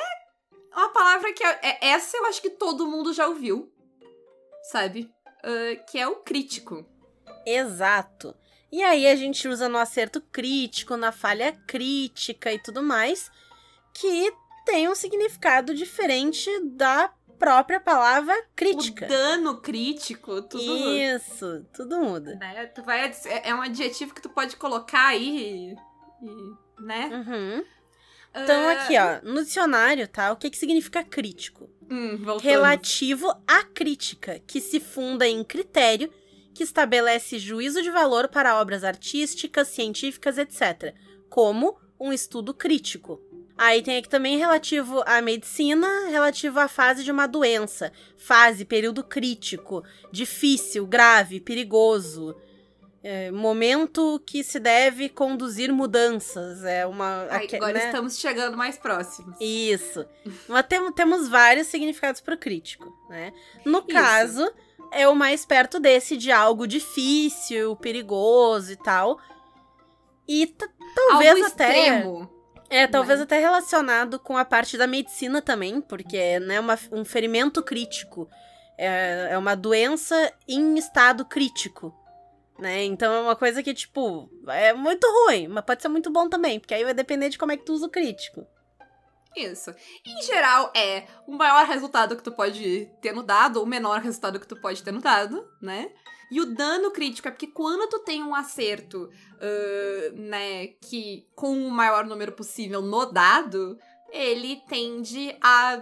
uma 0.76 0.90
palavra 0.90 1.32
que 1.32 1.42
é, 1.42 1.60
é, 1.64 1.88
essa 1.88 2.18
eu 2.18 2.26
acho 2.26 2.42
que 2.42 2.50
todo 2.50 2.86
mundo 2.86 3.14
já 3.14 3.30
ouviu, 3.30 3.72
sabe? 4.64 5.10
Uh, 5.40 5.86
que 5.90 5.98
é 5.98 6.06
o 6.06 6.18
crítico. 6.18 6.86
Exato. 7.46 8.36
E 8.70 8.84
aí 8.84 9.08
a 9.08 9.16
gente 9.16 9.48
usa 9.48 9.70
no 9.70 9.78
acerto 9.78 10.20
crítico, 10.20 10.98
na 10.98 11.14
falha 11.14 11.54
crítica 11.66 12.52
e 12.52 12.60
tudo 12.60 12.84
mais, 12.84 13.32
que 13.94 14.34
tem 14.66 14.90
um 14.90 14.96
significado 14.96 15.74
diferente 15.74 16.50
da 16.64 17.14
própria 17.38 17.80
palavra 17.80 18.36
crítica. 18.56 19.06
O 19.06 19.10
dano 19.10 19.62
crítico, 19.62 20.42
tudo 20.42 20.64
Isso, 20.64 21.66
tudo 21.74 22.00
muda. 22.00 22.36
Né? 22.36 22.66
Tu 22.68 22.84
vai, 22.84 23.06
é, 23.26 23.50
é 23.50 23.56
um 23.56 23.62
adjetivo 23.62 24.14
que 24.14 24.22
tu 24.22 24.30
pode 24.30 24.56
colocar 24.56 25.08
aí, 25.08 25.76
e, 26.22 26.82
né? 26.82 27.10
Uhum. 27.12 27.66
Então, 28.38 28.68
aqui, 28.70 28.98
ó, 28.98 29.22
no 29.24 29.44
dicionário, 29.44 30.08
tá? 30.08 30.32
O 30.32 30.36
que, 30.36 30.50
que 30.50 30.58
significa 30.58 31.04
crítico? 31.04 31.70
Hum, 31.90 32.38
Relativo 32.42 33.30
à 33.48 33.64
crítica, 33.64 34.42
que 34.46 34.60
se 34.60 34.80
funda 34.80 35.26
em 35.26 35.44
critério 35.44 36.12
que 36.54 36.64
estabelece 36.64 37.38
juízo 37.38 37.82
de 37.82 37.92
valor 37.92 38.28
para 38.30 38.60
obras 38.60 38.84
artísticas, 38.84 39.68
científicas, 39.68 40.38
etc., 40.38 40.96
como 41.30 41.78
um 42.00 42.12
estudo 42.12 42.54
crítico. 42.54 43.22
Aí 43.58 43.82
tem 43.82 43.98
aqui 43.98 44.10
também 44.10 44.38
relativo 44.38 45.02
à 45.06 45.22
medicina, 45.22 45.88
relativo 46.10 46.60
à 46.60 46.68
fase 46.68 47.04
de 47.04 47.12
uma 47.12 47.26
doença, 47.26 47.92
fase, 48.18 48.66
período 48.66 49.04
crítico, 49.04 49.84
difícil, 50.12 50.86
grave, 50.86 51.40
perigoso. 51.40 52.36
É, 53.02 53.30
momento 53.30 54.20
que 54.26 54.44
se 54.44 54.60
deve 54.60 55.08
conduzir 55.08 55.72
mudanças. 55.72 56.64
É 56.64 56.88
uma. 56.88 57.28
Ai, 57.30 57.48
agora 57.54 57.74
né? 57.74 57.86
estamos 57.86 58.18
chegando 58.18 58.58
mais 58.58 58.80
próximos. 58.80 59.38
Isso. 59.40 60.04
Mas 60.48 60.66
tem, 60.66 60.92
temos 60.92 61.30
vários 61.30 61.68
significados 61.68 62.20
para 62.20 62.34
o 62.34 62.38
crítico, 62.38 62.92
né? 63.08 63.32
No 63.64 63.78
Isso. 63.78 63.88
caso, 63.88 64.52
é 64.92 65.08
o 65.08 65.16
mais 65.16 65.46
perto 65.46 65.80
desse 65.80 66.18
de 66.18 66.32
algo 66.32 66.68
difícil, 66.68 67.76
perigoso 67.76 68.72
e 68.72 68.76
tal. 68.76 69.20
E 70.28 70.48
talvez 70.96 71.36
algo 71.36 71.46
até. 71.46 71.70
Extremo. 71.70 72.35
É, 72.76 72.88
talvez 72.88 73.22
até 73.22 73.40
relacionado 73.40 74.20
com 74.20 74.38
a 74.38 74.46
parte 74.46 74.78
da 74.78 74.88
medicina 74.88 75.42
também, 75.42 75.82
porque 75.82 76.18
é 76.18 76.40
né, 76.40 76.60
uma, 76.60 76.78
um 76.92 77.06
ferimento 77.06 77.62
crítico. 77.64 78.30
É, 78.78 79.30
é 79.32 79.38
uma 79.38 79.56
doença 79.56 80.34
em 80.48 80.78
estado 80.78 81.24
crítico 81.24 81.94
né? 82.58 82.84
Então 82.84 83.14
é 83.14 83.22
uma 83.22 83.36
coisa 83.36 83.62
que, 83.62 83.74
tipo, 83.74 84.30
é 84.48 84.74
muito 84.74 85.06
ruim, 85.08 85.48
mas 85.48 85.66
pode 85.66 85.82
ser 85.82 85.90
muito 85.90 86.10
bom 86.10 86.30
também, 86.30 86.60
porque 86.60 86.74
aí 86.74 86.84
vai 86.84 86.94
depender 86.94 87.30
de 87.30 87.38
como 87.38 87.52
é 87.52 87.58
que 87.58 87.66
tu 87.66 87.74
usa 87.74 87.88
o 87.88 87.90
crítico. 87.90 88.46
Isso. 89.36 89.76
Em 90.06 90.22
geral, 90.22 90.72
é 90.74 91.06
o 91.28 91.34
maior 91.34 91.66
resultado 91.66 92.16
que 92.16 92.24
tu 92.24 92.32
pode 92.32 92.90
ter 93.02 93.14
no 93.14 93.22
dado, 93.22 93.58
ou 93.58 93.66
o 93.66 93.68
menor 93.68 94.00
resultado 94.00 94.40
que 94.40 94.48
tu 94.48 94.56
pode 94.56 94.82
ter 94.82 94.92
no 94.92 95.02
dado, 95.02 95.46
né? 95.62 95.92
E 96.32 96.42
o 96.42 96.46
dano 96.46 96.92
crítico 96.92 97.28
é 97.28 97.32
porque 97.32 97.48
quando 97.48 97.90
tu 97.90 98.00
tem 98.00 98.24
um 98.24 98.34
acerto, 98.34 99.10
uh, 99.36 100.18
né, 100.20 100.68
que 100.68 101.28
com 101.36 101.68
o 101.68 101.72
maior 101.72 102.06
número 102.06 102.32
possível 102.32 102.82
no 102.82 103.06
dado, 103.06 103.78
ele 104.12 104.62
tende 104.68 105.36
a, 105.42 105.82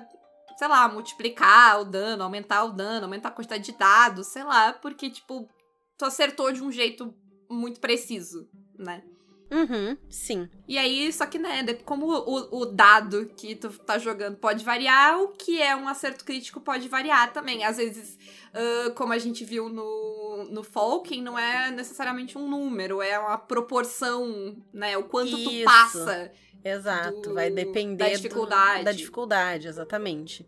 sei 0.58 0.68
lá, 0.68 0.88
multiplicar 0.88 1.82
o 1.82 1.86
dano, 1.86 2.24
aumentar 2.24 2.64
o 2.66 2.72
dano, 2.72 3.06
aumentar 3.06 3.30
a 3.30 3.32
quantidade 3.32 3.64
de 3.64 3.78
dados, 3.78 4.28
sei 4.28 4.44
lá, 4.44 4.74
porque, 4.74 5.10
tipo, 5.10 5.50
tu 5.98 6.06
acertou 6.06 6.52
de 6.52 6.62
um 6.62 6.72
jeito 6.72 7.14
muito 7.50 7.80
preciso, 7.80 8.50
né? 8.78 9.04
Uhum, 9.52 9.98
sim. 10.10 10.50
E 10.68 10.78
aí, 10.78 11.12
só 11.14 11.26
que, 11.26 11.38
né, 11.38 11.64
como 11.86 12.08
o, 12.08 12.62
o, 12.62 12.66
dado 12.66 13.32
que 13.38 13.56
tu 13.56 13.70
tá 13.70 14.00
jogando 14.00 14.38
pode 14.38 14.66
variar, 14.66 15.22
o 15.22 15.28
que 15.30 15.62
é 15.62 15.76
um 15.76 15.88
acerto 15.88 16.26
crítico 16.26 16.60
pode 16.60 16.88
variar 16.88 17.32
também. 17.32 17.64
Às 17.64 17.78
vezes, 17.78 18.18
uh, 18.54 18.92
como 18.94 19.14
a 19.14 19.20
gente 19.20 19.46
viu 19.46 19.70
no, 19.70 20.48
no 20.50 20.64
Falken, 20.64 21.22
não 21.22 21.38
é 21.38 21.70
necessariamente 21.70 22.38
um 22.38 22.50
número, 22.50 23.02
é 23.02 23.20
uma 23.20 23.38
proporção, 23.38 24.58
né? 24.74 24.98
O 24.98 25.04
quanto 25.04 25.38
Isso. 25.38 25.62
tu 25.62 25.66
passa. 25.66 26.32
Exato, 26.64 27.22
do, 27.22 27.34
vai 27.34 27.52
depender 27.52 28.06
da 28.06 28.10
dificuldade. 28.10 28.80
Do, 28.80 28.86
da 28.86 28.92
dificuldade, 28.92 29.68
exatamente. 29.68 30.48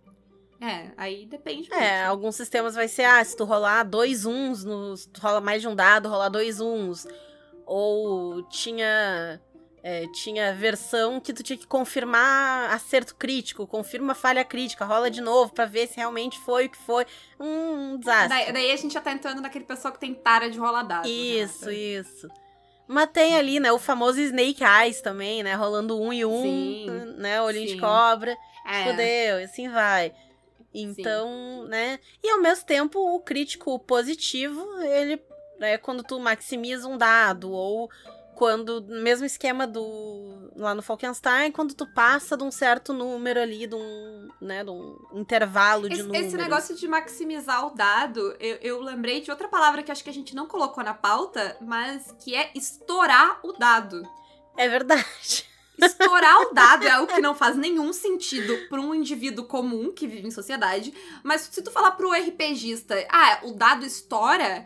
É, 0.62 0.92
aí 0.98 1.26
depende. 1.26 1.72
É, 1.72 1.98
muito. 1.98 2.10
alguns 2.10 2.36
sistemas 2.36 2.74
vai 2.74 2.88
ser, 2.88 3.04
ah, 3.04 3.24
se 3.24 3.36
tu 3.36 3.44
rolar 3.44 3.84
dois 3.84 4.26
uns, 4.26 4.64
no, 4.64 4.96
tu 4.96 5.20
rola 5.20 5.42
mais 5.42 5.62
de 5.62 5.68
um 5.68 5.76
dado, 5.76 6.10
rolar 6.10 6.30
dois 6.30 6.62
uns. 6.62 7.06
Ou 7.66 8.44
tinha. 8.44 9.42
É, 9.88 10.08
tinha 10.08 10.52
versão 10.52 11.20
que 11.20 11.32
tu 11.32 11.44
tinha 11.44 11.56
que 11.56 11.68
confirmar 11.68 12.74
acerto 12.74 13.14
crítico, 13.16 13.68
confirma 13.68 14.16
falha 14.16 14.44
crítica, 14.44 14.84
rola 14.84 15.12
de 15.12 15.22
novo 15.22 15.54
para 15.54 15.66
ver 15.66 15.88
se 15.88 15.98
realmente 15.98 16.40
foi 16.40 16.66
o 16.66 16.70
que 16.70 16.78
foi. 16.78 17.06
Um 17.40 18.00
desastre. 18.00 18.30
Daí, 18.30 18.52
daí, 18.52 18.72
a 18.72 18.76
gente 18.78 18.96
já 18.96 19.02
tá 19.02 19.12
entrando 19.12 19.42
naquele 19.42 19.64
pessoal 19.64 19.94
que 19.94 20.00
tem 20.00 20.12
tara 20.12 20.50
de 20.50 20.58
rolar 20.58 20.82
dado. 20.82 21.04
Né? 21.04 21.12
Isso, 21.12 21.68
né? 21.68 21.74
isso. 21.76 22.28
Mas 22.88 23.10
tem 23.12 23.36
ali, 23.36 23.60
né, 23.60 23.72
o 23.72 23.78
famoso 23.78 24.20
Snake 24.20 24.64
Eyes 24.64 25.02
também, 25.02 25.44
né, 25.44 25.54
rolando 25.54 26.00
um 26.00 26.12
e 26.12 26.26
um, 26.26 26.42
sim, 26.42 26.88
né, 27.18 27.40
olhinho 27.42 27.68
sim. 27.68 27.76
de 27.76 27.82
cobra. 27.82 28.36
É. 28.66 28.86
Fudeu, 28.86 29.40
e 29.40 29.44
assim 29.44 29.70
vai. 29.70 30.12
Então, 30.76 31.64
Sim. 31.64 31.70
né? 31.70 32.00
E 32.22 32.30
ao 32.30 32.42
mesmo 32.42 32.66
tempo, 32.66 33.00
o 33.00 33.20
crítico 33.22 33.80
positivo, 33.80 34.62
ele 34.82 35.18
é 35.60 35.78
quando 35.78 36.04
tu 36.04 36.20
maximiza 36.20 36.88
um 36.88 36.98
dado, 36.98 37.52
ou 37.52 37.90
quando, 38.36 38.84
mesmo 38.84 39.26
esquema 39.26 39.66
do 39.66 40.52
lá 40.56 40.76
no 40.76 40.82
Falkenstein, 40.82 41.52
quando 41.52 41.74
tu 41.74 41.88
passa 41.94 42.38
de 42.38 42.44
um 42.44 42.52
certo 42.52 42.94
número 42.94 43.40
ali, 43.40 43.66
de 43.66 43.76
um, 43.76 44.30
né, 44.42 44.64
de 44.64 44.70
um 44.70 44.98
intervalo 45.14 45.88
de 45.88 45.96
esse, 45.96 46.04
números. 46.04 46.28
Esse 46.28 46.38
negócio 46.38 46.76
de 46.76 46.88
maximizar 46.88 47.66
o 47.66 47.72
dado, 47.72 48.36
eu, 48.40 48.58
eu 48.62 48.82
lembrei 48.82 49.22
de 49.22 49.32
outra 49.32 49.48
palavra 49.48 49.82
que 49.82 49.92
acho 49.92 50.04
que 50.04 50.10
a 50.10 50.14
gente 50.14 50.36
não 50.36 50.48
colocou 50.48 50.84
na 50.84 50.94
pauta, 50.94 51.58
mas 51.62 52.14
que 52.20 52.36
é 52.36 52.52
estourar 52.54 53.40
o 53.44 53.54
dado. 53.54 54.08
É 54.58 54.68
verdade. 54.68 55.46
Estourar 55.78 56.42
o 56.44 56.54
dado 56.54 56.86
é 56.86 56.90
algo 56.92 57.14
que 57.14 57.20
não 57.20 57.36
faz 57.36 57.58
nenhum 57.58 57.92
sentido 57.92 58.58
para 58.70 58.80
um 58.80 58.96
indivíduo 58.96 59.44
comum 59.44 59.92
que 59.92 60.08
vive 60.08 60.26
em 60.26 60.32
sociedade. 60.32 60.94
Mas 61.22 61.42
se 61.42 61.62
tu 61.62 61.70
falar 61.70 61.92
pro 61.92 62.14
RPGista, 62.14 62.96
ah, 63.10 63.42
o 63.44 63.52
dado 63.52 63.86
estoura, 63.86 64.66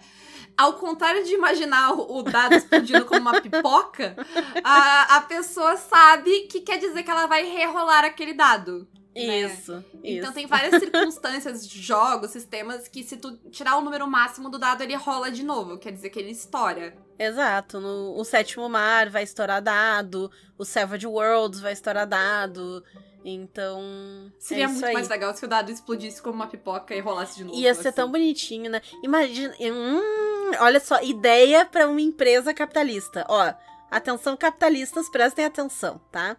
ao 0.59 0.73
contrário 0.73 1.23
de 1.23 1.33
imaginar 1.33 1.93
o 1.93 2.21
dado 2.21 2.53
explodindo 2.53 3.05
como 3.05 3.21
uma 3.21 3.39
pipoca, 3.39 4.13
a, 4.61 5.15
a 5.15 5.21
pessoa 5.21 5.77
sabe 5.77 6.41
que 6.47 6.59
quer 6.59 6.77
dizer 6.77 7.01
que 7.01 7.09
ela 7.09 7.27
vai 7.27 7.45
rerolar 7.45 8.03
aquele 8.03 8.33
dado. 8.33 8.85
Isso, 9.15 9.73
né? 9.73 9.83
isso. 10.03 10.17
Então 10.19 10.33
tem 10.33 10.45
várias 10.45 10.77
circunstâncias 10.77 11.65
de 11.65 11.81
jogos, 11.81 12.31
sistemas, 12.31 12.89
que 12.89 13.03
se 13.03 13.15
tu 13.15 13.37
tirar 13.49 13.77
o 13.77 13.81
número 13.81 14.05
máximo 14.05 14.49
do 14.49 14.59
dado, 14.59 14.83
ele 14.83 14.95
rola 14.95 15.31
de 15.31 15.43
novo. 15.43 15.77
Quer 15.77 15.93
dizer 15.93 16.09
que 16.09 16.19
ele 16.19 16.31
estoura. 16.31 16.93
Exato. 17.17 17.79
No, 17.79 18.17
o 18.17 18.25
sétimo 18.25 18.67
mar 18.67 19.09
vai 19.09 19.23
estourar 19.23 19.61
dado, 19.61 20.29
o 20.57 20.65
Savage 20.65 21.07
Worlds 21.07 21.61
vai 21.61 21.71
estourar 21.71 22.05
dado. 22.05 22.83
Então. 23.23 24.31
Seria 24.37 24.65
é 24.65 24.67
muito 24.67 24.85
aí. 24.85 24.93
mais 24.93 25.07
legal 25.07 25.33
se 25.33 25.45
o 25.45 25.47
dado 25.47 25.71
explodisse 25.71 26.21
como 26.21 26.35
uma 26.35 26.47
pipoca 26.47 26.93
e 26.93 26.99
rolasse 26.99 27.37
de 27.37 27.43
novo. 27.45 27.57
Ia 27.57 27.73
ser 27.73 27.89
assim. 27.89 27.95
tão 27.95 28.11
bonitinho, 28.11 28.69
né? 28.69 28.81
Imagina. 29.03 29.53
Hum, 29.59 30.38
olha 30.59 30.79
só, 30.79 31.01
ideia 31.01 31.65
para 31.65 31.87
uma 31.87 32.01
empresa 32.01 32.53
capitalista. 32.53 33.25
Ó, 33.27 33.53
atenção, 33.89 34.35
capitalistas, 34.37 35.09
prestem 35.09 35.45
atenção, 35.45 35.99
tá? 36.11 36.37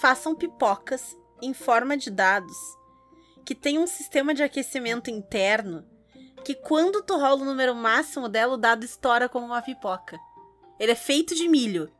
Façam 0.00 0.34
pipocas 0.34 1.16
em 1.40 1.54
forma 1.54 1.96
de 1.96 2.10
dados 2.10 2.56
que 3.44 3.54
tem 3.54 3.78
um 3.78 3.86
sistema 3.86 4.34
de 4.34 4.42
aquecimento 4.42 5.08
interno 5.08 5.82
que 6.44 6.54
quando 6.54 7.02
tu 7.02 7.16
rola 7.16 7.40
o 7.40 7.44
número 7.44 7.74
máximo 7.74 8.28
dela, 8.28 8.54
o 8.54 8.58
dado 8.58 8.84
estoura 8.84 9.28
como 9.28 9.46
uma 9.46 9.62
pipoca. 9.62 10.18
Ele 10.78 10.92
é 10.92 10.94
feito 10.94 11.34
de 11.34 11.48
milho. 11.48 11.90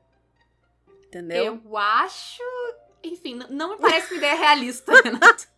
Entendeu? 1.07 1.61
Eu 1.65 1.77
acho. 1.77 2.43
Enfim, 3.03 3.41
não 3.49 3.71
me 3.71 3.79
parece 3.79 4.13
uma 4.13 4.19
ideia 4.19 4.35
realista, 4.35 4.93
Renato. 5.03 5.49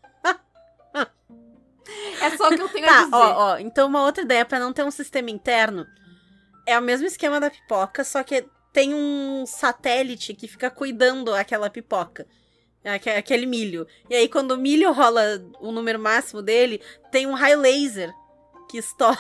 É 2.21 2.37
só 2.37 2.49
o 2.49 2.57
que 2.57 2.63
eu 2.63 2.69
tenho 2.69 2.87
tá, 2.87 3.01
a 3.01 3.05
dizer. 3.05 3.17
Ó, 3.17 3.53
ó, 3.53 3.59
então 3.59 3.89
uma 3.89 4.03
outra 4.03 4.23
ideia 4.23 4.45
para 4.45 4.59
não 4.59 4.73
ter 4.73 4.85
um 4.85 4.91
sistema 4.91 5.31
interno 5.31 5.87
é 6.67 6.79
o 6.79 6.83
mesmo 6.83 7.07
esquema 7.07 7.41
da 7.41 7.51
pipoca, 7.51 8.05
só 8.05 8.23
que 8.23 8.45
tem 8.73 8.95
um 8.95 9.45
satélite 9.47 10.35
que 10.35 10.47
fica 10.47 10.71
cuidando 10.71 11.35
aquela 11.35 11.69
pipoca. 11.69 12.27
Aquele 13.17 13.45
milho. 13.45 13.87
E 14.09 14.15
aí, 14.15 14.29
quando 14.29 14.53
o 14.53 14.57
milho 14.57 14.91
rola 14.93 15.23
o 15.61 15.71
número 15.71 15.99
máximo 15.99 16.41
dele, 16.41 16.81
tem 17.11 17.27
um 17.27 17.35
raio 17.35 17.61
laser 17.61 18.11
que 18.71 18.79
estoura 18.79 19.19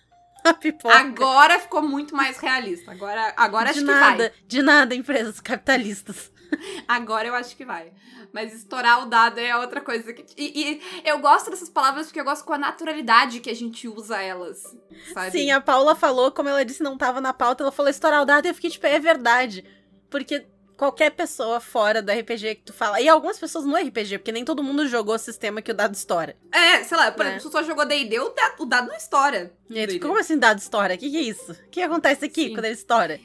a 0.42 0.54
pipoca. 0.54 0.96
Agora 0.96 1.58
ficou 1.58 1.82
muito 1.82 2.16
mais 2.16 2.38
realista. 2.38 2.90
Agora, 2.90 3.34
agora 3.36 3.70
de 3.70 3.80
acho 3.80 3.86
nada, 3.86 4.30
que 4.30 4.36
vai. 4.36 4.46
De 4.46 4.62
nada, 4.62 4.94
empresas 4.94 5.40
capitalistas. 5.40 6.31
Agora 6.86 7.28
eu 7.28 7.34
acho 7.34 7.56
que 7.56 7.64
vai. 7.64 7.92
Mas 8.32 8.54
estourar 8.54 9.02
o 9.02 9.06
dado 9.06 9.38
é 9.38 9.56
outra 9.56 9.80
coisa. 9.80 10.12
Que... 10.12 10.24
E, 10.36 10.72
e, 10.72 10.82
eu 11.04 11.18
gosto 11.18 11.50
dessas 11.50 11.68
palavras 11.68 12.06
porque 12.06 12.20
eu 12.20 12.24
gosto 12.24 12.44
com 12.44 12.52
a 12.52 12.58
naturalidade 12.58 13.40
que 13.40 13.50
a 13.50 13.54
gente 13.54 13.88
usa 13.88 14.20
elas. 14.20 14.76
Sabe? 15.12 15.30
Sim, 15.30 15.50
a 15.50 15.60
Paula 15.60 15.94
falou, 15.94 16.30
como 16.30 16.48
ela 16.48 16.64
disse, 16.64 16.82
não 16.82 16.96
tava 16.96 17.20
na 17.20 17.32
pauta, 17.32 17.62
ela 17.62 17.72
falou 17.72 17.90
estourar 17.90 18.22
o 18.22 18.26
dado 18.26 18.46
e 18.46 18.48
eu 18.48 18.54
fiquei 18.54 18.70
tipo, 18.70 18.86
é 18.86 18.98
verdade. 18.98 19.64
Porque 20.10 20.46
qualquer 20.76 21.10
pessoa 21.10 21.60
fora 21.60 22.02
do 22.02 22.10
RPG 22.10 22.56
que 22.56 22.62
tu 22.62 22.72
fala. 22.72 23.00
E 23.00 23.08
algumas 23.08 23.38
pessoas 23.38 23.64
no 23.64 23.76
RPG, 23.76 24.18
porque 24.18 24.32
nem 24.32 24.44
todo 24.44 24.64
mundo 24.64 24.88
jogou 24.88 25.14
o 25.14 25.18
sistema 25.18 25.62
que 25.62 25.70
o 25.70 25.74
dado 25.74 25.94
estoura. 25.94 26.36
É, 26.50 26.82
sei 26.82 26.96
lá, 26.96 27.12
por 27.12 27.24
é. 27.24 27.28
exemplo, 27.28 27.42
se 27.42 27.48
tu 27.48 27.52
só 27.52 27.62
jogou 27.62 27.86
DD, 27.86 28.18
o, 28.18 28.34
o 28.58 28.66
dado 28.66 28.88
não 28.88 28.96
estoura. 28.96 29.52
E 29.70 29.78
aí, 29.78 30.00
como 30.00 30.18
assim 30.18 30.38
dado 30.38 30.58
estoura? 30.58 30.94
O 30.94 30.98
que, 30.98 31.08
que 31.08 31.16
é 31.16 31.20
isso? 31.20 31.52
O 31.52 31.70
que 31.70 31.80
acontece 31.80 32.24
aqui 32.24 32.48
Sim. 32.48 32.54
quando 32.54 32.64
ele 32.64 32.74
estoura? 32.74 33.20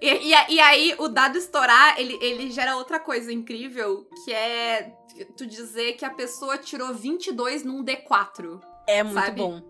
E, 0.00 0.32
e, 0.32 0.54
e, 0.54 0.60
aí, 0.60 0.94
o 0.98 1.08
dado 1.08 1.38
estourar, 1.38 1.98
ele, 1.98 2.18
ele 2.20 2.50
gera 2.50 2.76
outra 2.76 2.98
coisa 2.98 3.32
incrível, 3.32 4.08
que 4.24 4.32
é 4.32 4.92
tu 5.36 5.46
dizer 5.46 5.94
que 5.94 6.04
a 6.04 6.10
pessoa 6.10 6.58
tirou 6.58 6.92
22 6.92 7.64
num 7.64 7.84
D4. 7.84 8.60
É 8.86 9.02
muito 9.02 9.14
sabe? 9.14 9.36
bom. 9.36 9.62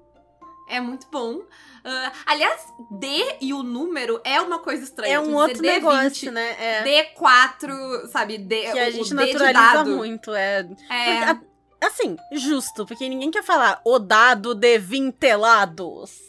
É 0.68 0.80
muito 0.80 1.06
bom. 1.10 1.34
Uh, 1.36 2.12
aliás, 2.24 2.62
D 2.90 3.36
e 3.40 3.52
o 3.52 3.62
número 3.62 4.20
é 4.24 4.40
uma 4.40 4.58
coisa 4.58 4.82
estranha. 4.82 5.14
É 5.14 5.20
um 5.20 5.34
outro 5.34 5.62
D20, 5.62 5.62
negócio, 5.62 6.32
né? 6.32 6.56
É. 6.58 7.04
D4, 7.14 8.08
sabe? 8.08 8.38
D, 8.38 8.72
que 8.72 8.78
a 8.78 8.90
gente 8.90 9.12
o 9.12 9.16
naturaliza 9.16 9.84
muito. 9.84 10.34
É. 10.34 10.66
é. 10.90 11.86
assim, 11.86 12.16
justo, 12.32 12.86
porque 12.86 13.08
ninguém 13.08 13.30
quer 13.30 13.42
falar 13.42 13.82
o 13.84 13.98
dado 13.98 14.54
de 14.54 14.78
20 14.78 15.36
lados. 15.36 16.23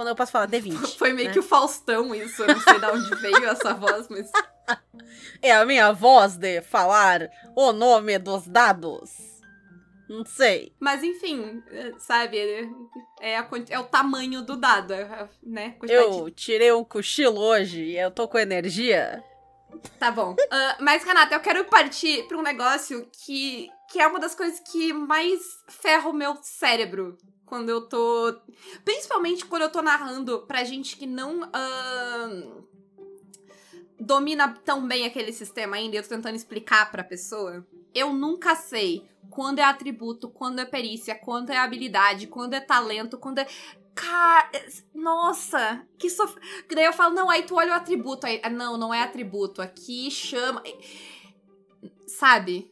Quando 0.00 0.08
eu 0.08 0.16
posso 0.16 0.32
falar 0.32 0.48
D20. 0.48 0.96
Foi 0.96 1.12
meio 1.12 1.28
né? 1.28 1.34
que 1.34 1.40
o 1.40 1.42
Faustão 1.42 2.14
isso, 2.14 2.42
eu 2.42 2.48
não 2.48 2.60
sei 2.62 2.78
de 2.78 2.86
onde 2.86 3.14
veio 3.16 3.44
essa 3.44 3.74
voz, 3.74 4.08
mas... 4.08 4.30
É 5.42 5.52
a 5.52 5.64
minha 5.66 5.92
voz 5.92 6.36
de 6.36 6.62
falar 6.62 7.28
o 7.54 7.72
nome 7.72 8.18
dos 8.18 8.46
dados. 8.46 9.10
Não 10.08 10.24
sei. 10.24 10.72
Mas 10.78 11.02
enfim, 11.02 11.62
é, 11.70 11.92
sabe, 11.98 12.38
é, 13.20 13.36
a 13.36 13.42
quanti- 13.42 13.72
é 13.72 13.78
o 13.78 13.84
tamanho 13.84 14.42
do 14.42 14.56
dado, 14.56 14.94
é, 14.94 15.28
né? 15.42 15.74
Quantidade 15.78 16.18
Eu 16.18 16.30
tirei 16.30 16.72
um 16.72 16.84
cochilo 16.84 17.38
hoje 17.38 17.82
e 17.82 17.98
eu 17.98 18.10
tô 18.10 18.28
com 18.28 18.38
energia. 18.38 19.22
Tá 19.98 20.10
bom. 20.10 20.34
Ah, 20.50 20.76
mas, 20.80 21.04
Renata, 21.04 21.34
eu 21.34 21.40
quero 21.40 21.64
partir 21.64 22.26
pra 22.26 22.38
um 22.38 22.42
negócio 22.42 23.06
que, 23.24 23.68
que 23.90 24.00
é 24.00 24.06
uma 24.06 24.20
das 24.20 24.34
coisas 24.34 24.60
que 24.60 24.92
mais 24.92 25.40
ferra 25.68 26.08
o 26.08 26.14
meu 26.14 26.36
cérebro 26.42 27.18
quando 27.50 27.68
eu 27.68 27.82
tô. 27.82 28.40
Principalmente 28.84 29.44
quando 29.44 29.62
eu 29.62 29.72
tô 29.72 29.82
narrando 29.82 30.46
pra 30.46 30.62
gente 30.62 30.96
que 30.96 31.04
não. 31.04 31.42
ahn, 31.52 32.62
domina 33.98 34.48
tão 34.64 34.86
bem 34.86 35.04
aquele 35.04 35.32
sistema 35.32 35.76
ainda 35.76 35.96
eu 35.96 36.02
tô 36.02 36.08
tentando 36.08 36.36
explicar 36.36 36.90
pra 36.92 37.02
pessoa. 37.02 37.66
Eu 37.92 38.14
nunca 38.14 38.54
sei 38.54 39.04
quando 39.28 39.58
é 39.58 39.64
atributo, 39.64 40.30
quando 40.30 40.60
é 40.60 40.64
perícia, 40.64 41.14
quando 41.16 41.50
é 41.50 41.58
habilidade, 41.58 42.28
quando 42.28 42.54
é 42.54 42.60
talento, 42.60 43.18
quando 43.18 43.38
é. 43.38 43.46
Cara, 43.92 44.48
nossa, 44.94 45.84
que 45.98 46.08
sof... 46.08 46.34
Que 46.68 46.76
daí 46.76 46.84
eu 46.84 46.92
falo, 46.92 47.12
não, 47.14 47.28
aí 47.28 47.42
tu 47.42 47.56
olha 47.56 47.72
o 47.72 47.74
atributo, 47.74 48.26
aí, 48.26 48.40
não, 48.50 48.78
não 48.78 48.94
é 48.94 49.02
atributo, 49.02 49.60
aqui 49.60 50.08
chama. 50.08 50.62
Sabe? 52.06 52.70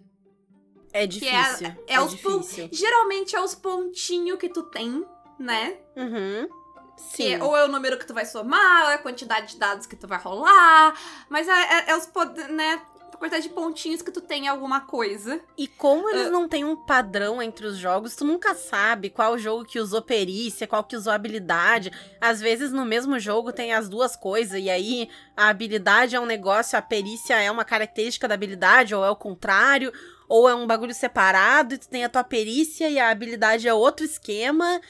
É 0.98 1.04
é- 1.04 1.06
difícil. 1.06 1.74
é 1.86 2.00
os 2.00 2.14
pon- 2.16 2.38
difícil. 2.40 2.68
Geralmente 2.72 3.34
é 3.36 3.40
os 3.40 3.54
pontinhos 3.54 4.38
que 4.38 4.48
tu 4.48 4.62
tem, 4.64 5.04
né? 5.38 5.76
Uhum. 5.96 6.48
Sim. 6.96 7.34
é- 7.34 7.42
ou 7.42 7.56
é 7.56 7.64
o 7.64 7.68
número 7.68 7.96
que 7.96 8.04
tu 8.06 8.12
vai 8.12 8.24
somar, 8.26 8.84
ou 8.86 8.90
é 8.90 8.94
a 8.94 8.98
quantidade 8.98 9.52
de 9.52 9.56
dados 9.58 9.86
que 9.86 9.94
tu 9.94 10.08
vai 10.08 10.18
rolar. 10.18 10.94
Mas 11.28 11.46
é, 11.46 11.52
é- 11.52 11.90
é 11.90 11.96
os 11.96 12.06
poder, 12.06 12.48
né? 12.48 12.82
A 13.12 13.16
quantidade 13.16 13.44
de 13.48 13.54
pontinhos 13.54 14.00
que 14.02 14.10
tu 14.12 14.20
tem 14.20 14.44
em 14.44 14.48
alguma 14.48 14.80
coisa. 14.82 15.40
E 15.56 15.66
como 15.68 16.08
eles 16.10 16.26
Ah. 16.26 16.30
não 16.30 16.48
têm 16.48 16.64
um 16.64 16.76
padrão 16.76 17.40
entre 17.42 17.66
os 17.66 17.76
jogos, 17.76 18.14
tu 18.16 18.24
nunca 18.24 18.54
sabe 18.54 19.10
qual 19.10 19.36
jogo 19.38 19.64
que 19.64 19.78
usou 19.80 20.02
perícia, 20.02 20.66
qual 20.68 20.82
que 20.84 20.96
usou 20.96 21.12
habilidade. 21.12 21.90
Às 22.20 22.40
vezes 22.40 22.70
no 22.72 22.84
mesmo 22.84 23.18
jogo 23.18 23.52
tem 23.52 23.72
as 23.72 23.88
duas 23.88 24.14
coisas, 24.16 24.60
e 24.60 24.68
aí 24.70 25.08
a 25.36 25.48
habilidade 25.48 26.14
é 26.16 26.20
um 26.20 26.26
negócio, 26.26 26.78
a 26.78 26.82
perícia 26.82 27.34
é 27.40 27.50
uma 27.50 27.64
característica 27.64 28.26
da 28.28 28.34
habilidade, 28.34 28.94
ou 28.94 29.04
é 29.04 29.10
o 29.10 29.16
contrário, 29.16 29.92
ou 30.28 30.48
é 30.48 30.54
um 30.54 30.66
bagulho 30.66 30.94
separado, 30.94 31.74
e 31.74 31.78
tu 31.78 31.88
tem 31.88 32.04
a 32.04 32.08
tua 32.08 32.22
perícia 32.24 32.88
e 32.90 32.98
a 32.98 33.10
habilidade 33.10 33.66
é 33.66 33.72
outro 33.74 34.04
esquema. 34.04 34.80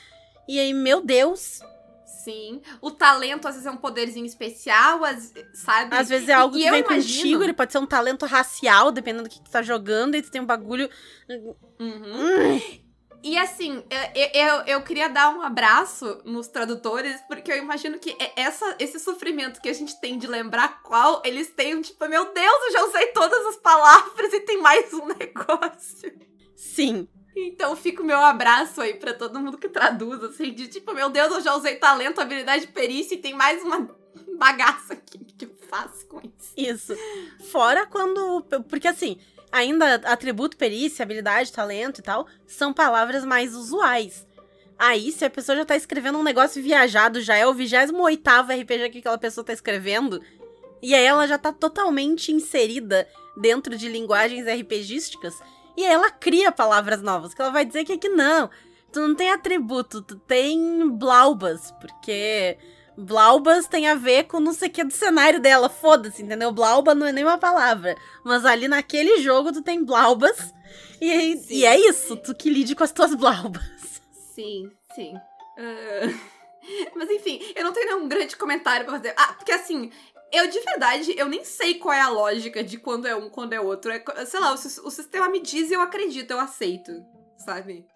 E 0.48 0.58
aí, 0.58 0.72
meu 0.74 1.00
Deus, 1.00 1.60
Sim. 2.24 2.60
O 2.82 2.90
talento, 2.90 3.46
às 3.48 3.54
vezes, 3.54 3.66
é 3.66 3.70
um 3.70 3.76
poderzinho 3.76 4.26
especial, 4.26 5.02
às- 5.02 5.32
sabe? 5.54 5.94
às 5.96 6.08
vezes 6.10 6.28
é 6.28 6.34
algo 6.34 6.56
E 6.58 6.62
que 6.62 6.70
vem 6.70 6.80
imagino- 6.80 7.16
contigo, 7.22 7.42
ele 7.42 7.52
pode 7.54 7.72
ser 7.72 7.78
um 7.78 7.86
talento 7.86 8.26
racial, 8.26 8.90
dependendo 8.92 9.22
do 9.24 9.30
que 9.30 9.40
tu 9.40 9.50
tá 9.50 9.62
jogando, 9.62 10.14
e 10.14 10.20
tu 10.20 10.30
tem 10.30 10.40
um 10.40 10.44
bagulho. 10.46 10.90
Uhum. 11.80 12.60
E 13.22 13.36
assim, 13.36 13.82
eu, 14.14 14.30
eu, 14.32 14.54
eu 14.66 14.82
queria 14.82 15.08
dar 15.08 15.34
um 15.34 15.42
abraço 15.42 16.20
nos 16.24 16.46
tradutores, 16.46 17.20
porque 17.26 17.50
eu 17.50 17.56
imagino 17.56 17.98
que 17.98 18.16
é- 18.18 18.42
essa, 18.42 18.76
esse 18.78 18.98
sofrimento 19.00 19.60
que 19.60 19.68
a 19.68 19.72
gente 19.72 20.00
tem 20.00 20.16
de 20.18 20.26
lembrar 20.26 20.82
qual, 20.82 21.20
eles 21.24 21.50
têm, 21.50 21.80
tipo, 21.80 22.08
meu 22.08 22.32
Deus, 22.32 22.62
eu 22.66 22.72
já 22.72 22.84
usei 22.84 23.06
todas 23.08 23.44
as 23.46 23.56
palavras 23.56 24.32
e 24.32 24.40
tem 24.40 24.60
mais 24.62 24.92
um 24.94 25.06
negócio. 25.18 26.12
Sim. 26.54 27.08
Então 27.36 27.74
fica 27.76 28.02
o 28.02 28.06
meu 28.06 28.18
abraço 28.18 28.80
aí 28.80 28.94
pra 28.94 29.12
todo 29.14 29.38
mundo 29.40 29.58
que 29.58 29.68
traduz, 29.68 30.22
assim, 30.24 30.52
de 30.52 30.68
tipo, 30.68 30.92
meu 30.92 31.08
Deus, 31.08 31.32
eu 31.32 31.40
já 31.40 31.54
usei 31.54 31.76
talento, 31.76 32.20
habilidade, 32.20 32.66
perícia 32.68 33.14
e 33.14 33.18
tem 33.18 33.34
mais 33.34 33.62
uma 33.62 33.88
bagaça 34.36 34.94
aqui. 34.94 35.18
Que 35.38 35.44
eu 35.44 35.54
faço 35.68 36.06
com 36.06 36.20
isso? 36.20 36.52
Isso. 36.56 36.96
Fora 37.52 37.86
quando. 37.86 38.42
Porque 38.68 38.88
assim, 38.88 39.20
ainda 39.50 39.94
atributo, 40.04 40.56
perícia, 40.56 41.02
habilidade, 41.02 41.52
talento 41.52 41.98
e 41.98 42.02
tal, 42.02 42.26
são 42.46 42.72
palavras 42.72 43.24
mais 43.24 43.54
usuais. 43.54 44.26
Aí, 44.78 45.10
se 45.10 45.24
a 45.24 45.30
pessoa 45.30 45.56
já 45.56 45.64
tá 45.64 45.76
escrevendo 45.76 46.18
um 46.18 46.22
negócio 46.22 46.62
viajado, 46.62 47.20
já 47.20 47.36
é 47.36 47.46
o 47.46 47.52
28 47.52 47.90
RPG 48.60 48.90
que 48.90 48.98
aquela 48.98 49.18
pessoa 49.18 49.44
tá 49.44 49.52
escrevendo, 49.52 50.22
e 50.80 50.94
aí 50.94 51.04
ela 51.04 51.26
já 51.26 51.36
tá 51.36 51.52
totalmente 51.52 52.30
inserida 52.30 53.08
dentro 53.36 53.76
de 53.76 53.88
linguagens 53.88 54.46
RPGísticas, 54.46 55.34
e 55.76 55.84
aí 55.84 55.92
ela 55.92 56.10
cria 56.10 56.52
palavras 56.52 57.02
novas, 57.02 57.34
que 57.34 57.42
ela 57.42 57.50
vai 57.50 57.64
dizer 57.64 57.84
que 57.84 57.92
aqui 57.92 58.08
não. 58.08 58.48
Tu 58.92 59.00
não 59.00 59.14
tem 59.14 59.30
atributo, 59.30 60.00
tu 60.00 60.16
tem 60.16 60.88
blaubas, 60.88 61.72
porque 61.80 62.56
Blaubas 62.98 63.68
tem 63.68 63.86
a 63.86 63.94
ver 63.94 64.24
com 64.24 64.40
não 64.40 64.52
sei 64.52 64.68
o 64.68 64.72
que 64.72 64.82
do 64.82 64.92
cenário 64.92 65.40
dela. 65.40 65.68
Foda-se, 65.68 66.22
entendeu? 66.22 66.50
Blauba 66.50 66.94
não 66.94 67.06
é 67.06 67.12
nem 67.12 67.24
uma 67.24 67.38
palavra. 67.38 67.94
Mas 68.24 68.44
ali 68.44 68.66
naquele 68.66 69.22
jogo 69.22 69.52
tu 69.52 69.62
tem 69.62 69.84
Blaubas. 69.84 70.52
E, 71.00 71.36
Sim. 71.36 71.54
e 71.54 71.64
é 71.64 71.78
isso, 71.78 72.16
tu 72.16 72.34
que 72.34 72.50
lide 72.50 72.74
com 72.74 72.82
as 72.82 72.90
tuas 72.90 73.14
Blaubas. 73.14 73.62
Sim, 74.34 74.68
sim. 74.94 75.14
Ah, 75.56 76.38
Mas 76.94 77.08
enfim, 77.08 77.40
eu 77.54 77.64
não 77.64 77.72
tenho 77.72 77.86
nenhum 77.86 78.08
grande 78.08 78.36
comentário 78.36 78.84
pra 78.84 78.96
fazer. 78.96 79.14
Ah, 79.16 79.32
porque 79.34 79.52
assim, 79.52 79.90
eu 80.32 80.48
de 80.48 80.60
verdade, 80.60 81.14
eu 81.16 81.28
nem 81.28 81.44
sei 81.44 81.74
qual 81.74 81.94
é 81.94 82.00
a 82.00 82.08
lógica 82.08 82.62
de 82.62 82.78
quando 82.78 83.06
é 83.06 83.14
um, 83.14 83.30
quando 83.30 83.52
é 83.52 83.60
outro. 83.60 83.90
É, 83.90 84.02
sei 84.26 84.40
lá, 84.40 84.50
o, 84.50 84.54
o 84.54 84.90
sistema 84.90 85.28
me 85.28 85.40
diz 85.40 85.70
e 85.70 85.74
eu 85.74 85.80
acredito, 85.80 86.30
eu 86.30 86.40
aceito, 86.40 86.92
sabe? 87.38 87.86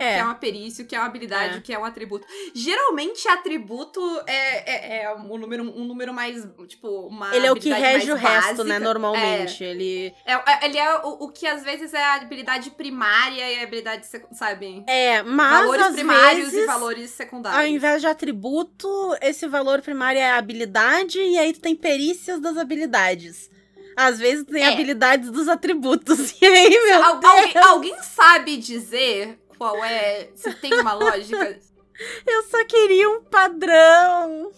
Que 0.00 0.04
é 0.04 0.18
É. 0.18 0.24
uma 0.24 0.34
perícia, 0.34 0.82
que 0.84 0.96
é 0.96 0.98
uma 0.98 1.06
habilidade, 1.06 1.58
É. 1.58 1.60
que 1.60 1.72
é 1.74 1.78
um 1.78 1.84
atributo. 1.84 2.26
Geralmente, 2.54 3.28
atributo 3.28 4.00
é, 4.26 5.00
é, 5.00 5.02
é 5.04 5.14
um, 5.14 5.36
número, 5.36 5.62
um 5.62 5.84
número 5.84 6.14
mais, 6.14 6.46
tipo, 6.66 6.88
uma 7.06 7.34
Ele 7.36 7.46
é 7.46 7.52
o 7.52 7.56
que 7.56 7.70
rege 7.70 8.10
o 8.10 8.20
mais 8.20 8.22
resto, 8.46 8.64
né? 8.64 8.74
básica. 8.74 8.78
Normalmente. 8.80 9.62
Ele. 9.62 10.14
É, 10.24 10.32
é- 10.32 10.64
ele 10.66 10.78
é 10.78 10.96
o, 11.00 11.24
o 11.24 11.28
que 11.28 11.46
às 11.46 11.62
vezes 11.62 11.92
é 11.92 12.02
a 12.02 12.14
habilidade 12.14 12.70
primária 12.70 13.52
e 13.52 13.58
a 13.60 13.62
habilidade, 13.62 14.06
sabe? 14.32 14.82
É, 14.86 15.22
mas 15.22 15.60
valores 15.66 15.86
primários 15.92 16.44
vezes, 16.50 16.62
e 16.62 16.66
valores 16.66 17.10
secundários. 17.10 17.60
ao 17.60 17.66
invés 17.66 18.00
de 18.00 18.06
atributo, 18.06 18.88
esse 19.20 19.46
valor 19.46 19.82
primário 19.82 20.18
é 20.18 20.30
a 20.30 20.36
habilidade, 20.38 21.18
e 21.20 21.38
aí 21.38 21.52
tu 21.52 21.60
tem 21.60 21.76
perícias 21.76 22.40
das 22.40 22.56
habilidades. 22.56 23.50
Às 23.96 24.18
vezes 24.18 24.44
tem 24.44 24.62
É. 24.62 24.68
habilidades 24.72 25.30
dos 25.30 25.46
atributos. 25.48 26.34
E 26.40 26.46
aí, 26.46 26.70
meu 26.70 27.04
Al- 27.04 27.18
Deus, 27.18 27.32
alguém, 27.34 27.62
alguém 27.64 27.96
sabe 28.02 28.56
dizer 28.56 29.38
qual 29.60 29.84
é, 29.84 30.30
se 30.34 30.54
tem 30.54 30.72
uma 30.72 30.94
lógica? 30.94 31.60
eu 32.26 32.42
só 32.44 32.64
queria 32.64 33.10
um 33.10 33.22
padrão. 33.22 34.50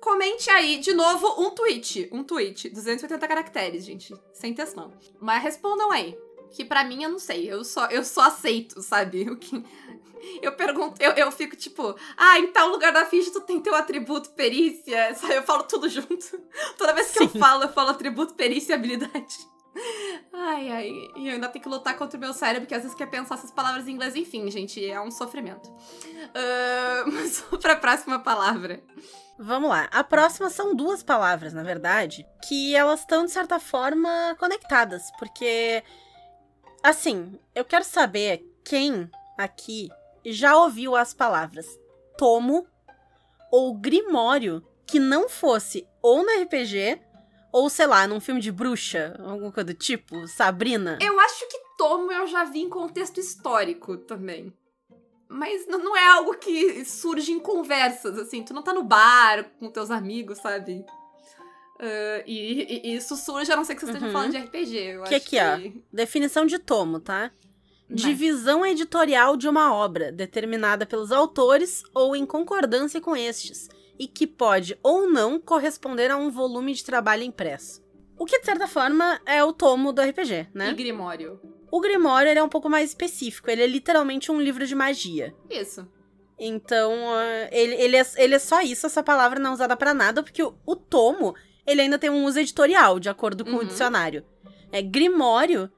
Comente 0.00 0.48
aí, 0.48 0.78
de 0.78 0.94
novo, 0.94 1.42
um 1.42 1.50
tweet. 1.50 2.08
Um 2.10 2.24
tweet. 2.24 2.70
280 2.70 3.28
caracteres, 3.28 3.84
gente. 3.84 4.14
Sem 4.32 4.52
intenção. 4.52 4.90
Mas 5.20 5.42
respondam 5.42 5.92
aí. 5.92 6.16
Que 6.50 6.64
pra 6.64 6.82
mim 6.82 7.02
eu 7.02 7.10
não 7.10 7.18
sei. 7.18 7.52
Eu 7.52 7.62
só, 7.62 7.88
eu 7.88 8.02
só 8.02 8.22
aceito, 8.22 8.80
sabe? 8.80 9.28
O 9.28 9.36
que. 9.36 9.62
Eu 10.42 10.52
pergunto, 10.52 11.00
eu, 11.00 11.12
eu 11.12 11.30
fico 11.30 11.54
tipo, 11.54 11.94
ah, 12.16 12.40
em 12.40 12.48
tal 12.48 12.68
lugar 12.68 12.92
da 12.92 13.06
ficha 13.06 13.30
tu 13.30 13.40
tem 13.40 13.60
teu 13.60 13.72
atributo 13.74 14.30
perícia, 14.30 15.14
sabe? 15.14 15.36
Eu 15.36 15.42
falo 15.44 15.62
tudo 15.62 15.88
junto. 15.88 16.42
Toda 16.76 16.92
vez 16.92 17.12
que 17.12 17.22
eu 17.22 17.28
Sim. 17.28 17.38
falo, 17.38 17.62
eu 17.62 17.68
falo 17.68 17.90
atributo, 17.90 18.34
perícia 18.34 18.72
e 18.72 18.74
habilidade. 18.74 19.38
Ai, 20.32 20.70
ai. 20.70 21.10
E 21.16 21.28
eu 21.28 21.34
ainda 21.34 21.48
tenho 21.48 21.62
que 21.62 21.68
lutar 21.68 21.96
contra 21.96 22.16
o 22.16 22.20
meu 22.20 22.32
cérebro, 22.32 22.66
que 22.66 22.74
às 22.74 22.82
vezes 22.82 22.96
quer 22.96 23.06
pensar 23.06 23.34
essas 23.34 23.50
palavras 23.50 23.86
em 23.86 23.92
inglês. 23.92 24.14
Enfim, 24.16 24.50
gente, 24.50 24.84
é 24.84 25.00
um 25.00 25.10
sofrimento. 25.10 25.70
Ah, 26.34 27.04
mas 27.10 27.44
pra 27.60 27.76
próxima 27.76 28.18
palavra. 28.18 28.82
Vamos 29.38 29.70
lá. 29.70 29.88
A 29.92 30.02
próxima 30.02 30.50
são 30.50 30.74
duas 30.74 31.02
palavras, 31.02 31.52
na 31.52 31.62
verdade, 31.62 32.26
que 32.46 32.74
elas 32.74 33.00
estão, 33.00 33.24
de 33.24 33.30
certa 33.30 33.60
forma, 33.60 34.36
conectadas. 34.38 35.10
Porque, 35.18 35.82
assim, 36.82 37.38
eu 37.54 37.64
quero 37.64 37.84
saber 37.84 38.44
quem 38.64 39.10
aqui 39.36 39.88
já 40.24 40.56
ouviu 40.56 40.96
as 40.96 41.14
palavras 41.14 41.66
tomo 42.16 42.66
ou 43.50 43.74
grimório 43.74 44.66
que 44.86 44.98
não 44.98 45.28
fosse 45.28 45.86
ou 46.02 46.24
no 46.24 46.42
RPG 46.42 47.00
ou, 47.52 47.68
sei 47.70 47.86
lá, 47.86 48.06
num 48.06 48.20
filme 48.20 48.40
de 48.40 48.52
bruxa, 48.52 49.14
alguma 49.24 49.50
coisa 49.52 49.66
do 49.72 49.74
tipo, 49.74 50.26
Sabrina. 50.28 50.98
Eu 51.00 51.18
acho 51.20 51.48
que 51.48 51.58
tomo 51.76 52.10
eu 52.12 52.26
já 52.26 52.44
vi 52.44 52.60
em 52.60 52.68
contexto 52.68 53.18
histórico 53.20 53.96
também. 53.96 54.52
Mas 55.28 55.66
não 55.66 55.96
é 55.96 56.08
algo 56.08 56.34
que 56.38 56.84
surge 56.84 57.32
em 57.32 57.38
conversas, 57.38 58.18
assim. 58.18 58.42
Tu 58.42 58.54
não 58.54 58.62
tá 58.62 58.72
no 58.72 58.82
bar 58.82 59.44
com 59.58 59.70
teus 59.70 59.90
amigos, 59.90 60.38
sabe? 60.38 60.84
Ah, 61.78 62.22
e, 62.26 62.90
e- 62.90 62.96
isso 62.96 63.14
surge, 63.16 63.52
a 63.52 63.56
não 63.56 63.64
ser 63.64 63.74
que 63.74 63.80
vocês 63.82 63.90
estejam 63.94 64.08
Uhum. 64.08 64.12
falando 64.12 64.30
de 64.32 64.38
RPG. 64.38 64.76
Eu 64.76 65.02
Que 65.04 65.14
acho 65.14 65.26
aqui, 65.26 65.36
ó. 65.38 65.80
Definição 65.92 66.46
de 66.46 66.58
tomo, 66.58 66.98
tá? 66.98 67.30
Divisão 67.90 68.66
editorial 68.66 69.36
de 69.36 69.48
uma 69.48 69.72
obra, 69.72 70.12
determinada 70.12 70.84
pelos 70.84 71.10
autores 71.12 71.82
ou 71.94 72.14
em 72.16 72.26
concordância 72.26 73.00
com 73.00 73.16
estes, 73.16 73.68
e 73.98 74.06
que 74.06 74.26
pode 74.26 74.78
ou 74.82 75.10
não 75.10 75.40
corresponder 75.40 76.10
a 76.10 76.16
um 76.16 76.30
volume 76.30 76.72
de 76.72 76.84
trabalho 76.84 77.22
impresso. 77.22 77.82
O 78.18 78.24
que, 78.24 78.38
de 78.38 78.44
certa 78.44 78.66
forma, 78.66 79.20
é 79.24 79.42
o 79.44 79.52
tomo 79.52 79.92
do 79.92 80.02
RPG, 80.02 80.48
né? 80.52 80.70
E 80.70 80.74
Grimório. 80.74 81.40
O 81.70 81.80
Grimório 81.80 82.30
é 82.30 82.42
um 82.42 82.48
pouco 82.48 82.68
mais 82.68 82.90
específico, 82.90 83.50
ele 83.50 83.62
é 83.62 83.66
literalmente 83.66 84.32
um 84.32 84.40
livro 84.40 84.66
de 84.66 84.74
magia. 84.74 85.34
Isso. 85.48 85.86
Então, 86.38 86.92
uh, 86.92 87.48
ele, 87.50 87.74
ele, 87.74 87.96
é, 87.96 88.06
ele 88.16 88.34
é 88.34 88.38
só 88.38 88.60
isso, 88.60 88.86
essa 88.86 89.02
palavra 89.02 89.40
não 89.40 89.50
é 89.50 89.54
usada 89.54 89.76
para 89.76 89.92
nada, 89.92 90.22
porque 90.22 90.42
o, 90.42 90.54
o, 90.64 90.76
tomo, 90.76 91.34
ele 91.66 91.80
ainda 91.80 91.98
tem 91.98 92.10
um 92.10 92.24
uso 92.24 92.38
editorial, 92.38 92.98
de 92.98 93.08
acordo 93.08 93.44
com 93.44 93.52
uhum. 93.52 93.58
o 93.58 93.64
dicionário. 93.64 94.24
É 94.70 94.80
grimório, 94.80 95.70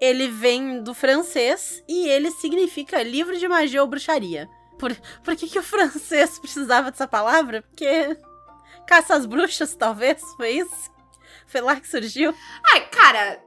ele 0.00 0.28
vem 0.28 0.82
do 0.82 0.92
francês 0.92 1.82
e 1.88 2.08
ele 2.08 2.30
significa 2.32 3.02
livro 3.02 3.38
de 3.38 3.48
magia 3.48 3.80
ou 3.80 3.88
bruxaria. 3.88 4.48
Por, 4.78 4.94
por 5.24 5.36
que, 5.36 5.48
que 5.48 5.58
o 5.58 5.62
francês 5.62 6.38
precisava 6.38 6.90
dessa 6.90 7.08
palavra? 7.08 7.62
Porque 7.62 8.16
caça 8.86 9.14
às 9.14 9.26
bruxas, 9.26 9.74
talvez, 9.74 10.22
foi 10.36 10.50
isso? 10.52 10.90
Foi 11.46 11.60
lá 11.60 11.76
que 11.76 11.88
surgiu? 11.88 12.34
Ai, 12.72 12.88
cara, 12.88 13.42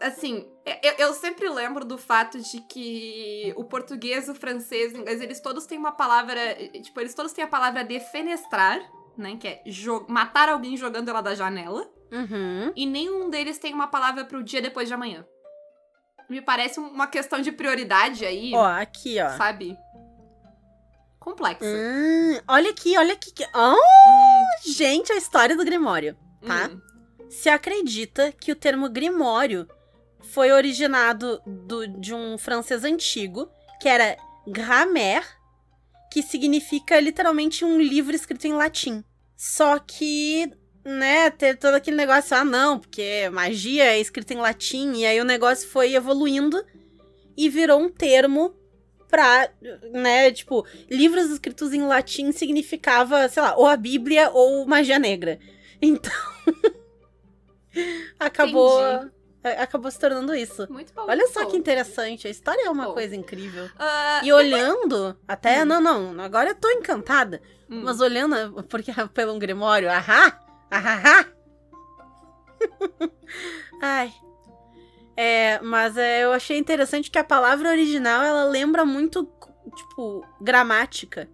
assim, 0.00 0.46
eu, 0.82 0.92
eu, 0.98 1.14
sempre 1.14 1.48
lembro 1.48 1.84
do 1.84 1.98
fato 1.98 2.40
de 2.40 2.60
que 2.60 3.52
o 3.56 3.64
português, 3.64 4.28
o 4.28 4.34
francês, 4.34 4.92
o 4.92 4.98
inglês, 4.98 5.20
eles 5.20 5.40
todos 5.40 5.66
têm 5.66 5.78
uma 5.78 5.92
palavra. 5.92 6.40
Tipo, 6.82 7.00
eles 7.00 7.14
todos 7.14 7.32
têm 7.32 7.44
a 7.44 7.48
palavra 7.48 7.84
defenestrar, 7.84 8.80
né? 9.16 9.36
Que 9.36 9.48
é 9.48 9.62
matar 10.08 10.48
alguém 10.48 10.76
jogando 10.76 11.08
ela 11.08 11.20
da 11.20 11.34
janela. 11.34 11.86
Uhum. 12.10 12.72
E 12.74 12.86
nenhum 12.86 13.28
deles 13.28 13.58
tem 13.58 13.74
uma 13.74 13.88
palavra 13.88 14.24
pro 14.24 14.42
dia 14.42 14.62
depois 14.62 14.88
de 14.88 14.94
amanhã. 14.94 15.26
Me 16.28 16.40
parece 16.40 16.80
uma 16.80 17.06
questão 17.06 17.40
de 17.40 17.52
prioridade 17.52 18.24
aí. 18.24 18.52
Ó, 18.54 18.64
aqui, 18.64 19.20
ó. 19.20 19.28
Sabe? 19.36 19.76
Complexa. 21.24 21.64
Hum, 21.64 22.38
olha 22.46 22.68
aqui, 22.68 22.98
olha 22.98 23.14
aqui. 23.14 23.32
Oh, 23.54 23.72
hum. 23.72 24.44
Gente, 24.70 25.10
a 25.10 25.16
história 25.16 25.56
do 25.56 25.64
Grimório, 25.64 26.14
tá? 26.46 26.68
Hum. 26.70 26.78
Se 27.30 27.48
acredita 27.48 28.30
que 28.30 28.52
o 28.52 28.54
termo 28.54 28.90
Grimório 28.90 29.66
foi 30.20 30.52
originado 30.52 31.40
do, 31.46 31.86
de 31.86 32.12
um 32.12 32.36
francês 32.36 32.84
antigo, 32.84 33.48
que 33.80 33.88
era 33.88 34.18
grammaire, 34.46 35.24
que 36.12 36.22
significa 36.22 37.00
literalmente 37.00 37.64
um 37.64 37.80
livro 37.80 38.14
escrito 38.14 38.46
em 38.46 38.52
latim. 38.52 39.02
Só 39.34 39.78
que, 39.78 40.52
né, 40.84 41.30
ter 41.30 41.56
todo 41.56 41.72
aquele 41.72 41.96
negócio, 41.96 42.36
ah, 42.36 42.44
não, 42.44 42.78
porque 42.78 43.30
magia 43.30 43.84
é 43.84 43.98
escrita 43.98 44.34
em 44.34 44.38
latim, 44.38 44.92
e 44.92 45.06
aí 45.06 45.18
o 45.22 45.24
negócio 45.24 45.66
foi 45.70 45.94
evoluindo 45.94 46.62
e 47.34 47.48
virou 47.48 47.80
um 47.80 47.88
termo 47.88 48.54
pra, 49.08 49.50
né, 49.92 50.30
tipo, 50.30 50.66
livros 50.90 51.30
escritos 51.30 51.72
em 51.72 51.82
latim 51.82 52.32
significava, 52.32 53.28
sei 53.28 53.42
lá, 53.42 53.56
ou 53.56 53.66
a 53.66 53.76
Bíblia 53.76 54.30
ou 54.30 54.66
magia 54.66 54.98
negra. 54.98 55.38
Então. 55.80 56.12
acabou. 58.18 58.80
Entendi. 58.82 59.14
É, 59.44 59.60
acabou 59.60 59.90
se 59.90 59.98
tornando 59.98 60.34
isso. 60.34 60.66
Muito 60.72 60.94
bom. 60.94 61.04
Olha 61.06 61.26
só 61.26 61.44
que 61.44 61.54
interessante. 61.54 62.26
A 62.26 62.30
história 62.30 62.66
é 62.66 62.70
uma 62.70 62.86
bom. 62.86 62.94
coisa 62.94 63.14
incrível. 63.14 63.66
Uh, 63.66 64.24
e 64.24 64.32
olhando, 64.32 65.14
até. 65.28 65.62
Hum. 65.62 65.66
Não, 65.66 65.80
não. 65.82 66.20
Agora 66.24 66.48
eu 66.48 66.54
tô 66.54 66.70
encantada. 66.70 67.42
Hum. 67.68 67.82
Mas 67.84 68.00
olhando, 68.00 68.62
porque 68.64 68.90
pelo 69.12 69.34
um 69.34 69.38
Grimório, 69.38 69.90
ahá! 69.90 70.40
Ahá! 70.70 71.26
Ai. 73.82 74.14
É, 75.16 75.60
mas 75.60 75.96
é, 75.96 76.24
eu 76.24 76.32
achei 76.32 76.58
interessante 76.58 77.10
que 77.10 77.18
a 77.18 77.24
palavra 77.24 77.70
original 77.70 78.22
ela 78.22 78.44
lembra 78.44 78.84
muito, 78.84 79.28
tipo, 79.76 80.24
gramática. 80.40 81.28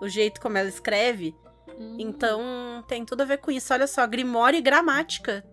O 0.00 0.08
jeito 0.08 0.40
como 0.40 0.56
ela 0.56 0.68
escreve. 0.68 1.34
Hum. 1.78 1.96
Então 1.98 2.84
tem 2.88 3.04
tudo 3.04 3.22
a 3.22 3.26
ver 3.26 3.38
com 3.38 3.50
isso. 3.50 3.72
Olha 3.72 3.86
só, 3.86 4.06
Grimório 4.06 4.58
e 4.58 4.62
gramática 4.62 5.44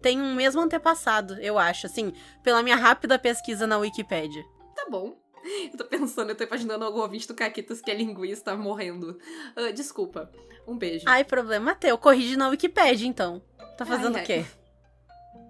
tem 0.00 0.20
um 0.20 0.34
mesmo 0.34 0.60
antepassado, 0.60 1.34
eu 1.40 1.58
acho, 1.58 1.86
assim, 1.86 2.12
pela 2.42 2.62
minha 2.62 2.76
rápida 2.76 3.18
pesquisa 3.18 3.66
na 3.66 3.78
Wikipédia. 3.78 4.44
Tá 4.74 4.86
bom. 4.90 5.16
Eu 5.72 5.76
tô 5.76 5.84
pensando, 5.84 6.30
eu 6.30 6.34
tô 6.34 6.44
imaginando 6.44 6.84
algum 6.84 7.00
ouvinte 7.00 7.26
do 7.26 7.34
Caquitas 7.34 7.80
que 7.80 7.90
é 7.90 7.94
linguista 7.94 8.54
morrendo. 8.56 9.18
Uh, 9.56 9.72
desculpa. 9.72 10.30
Um 10.66 10.76
beijo. 10.76 11.04
Ai, 11.08 11.24
problema 11.24 11.74
teu. 11.74 11.96
Corrige 11.96 12.36
na 12.36 12.48
Wikipédia, 12.48 13.06
então. 13.06 13.42
Tá 13.76 13.86
fazendo 13.86 14.16
ai, 14.16 14.22
o 14.22 14.26
quê? 14.26 14.44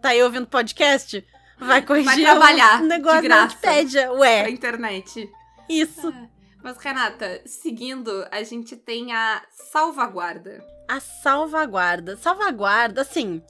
Tá 0.00 0.10
aí 0.10 0.22
ouvindo 0.22 0.46
podcast? 0.46 1.26
Vai 1.60 1.82
corrigir 1.82 2.06
Vai 2.06 2.22
trabalhar, 2.22 2.82
o 2.82 2.86
negócio 2.86 3.20
de 3.20 3.28
graça, 3.28 3.44
Wikipédia, 3.54 4.12
ué. 4.12 4.48
Internet. 4.48 5.30
Isso. 5.68 6.08
Ah, 6.08 6.26
mas, 6.62 6.76
Renata, 6.78 7.42
seguindo, 7.44 8.26
a 8.30 8.42
gente 8.42 8.76
tem 8.76 9.12
a 9.12 9.42
salvaguarda. 9.50 10.64
A 10.88 10.98
salvaguarda. 11.00 12.16
Salvaguarda, 12.16 13.02
assim, 13.02 13.42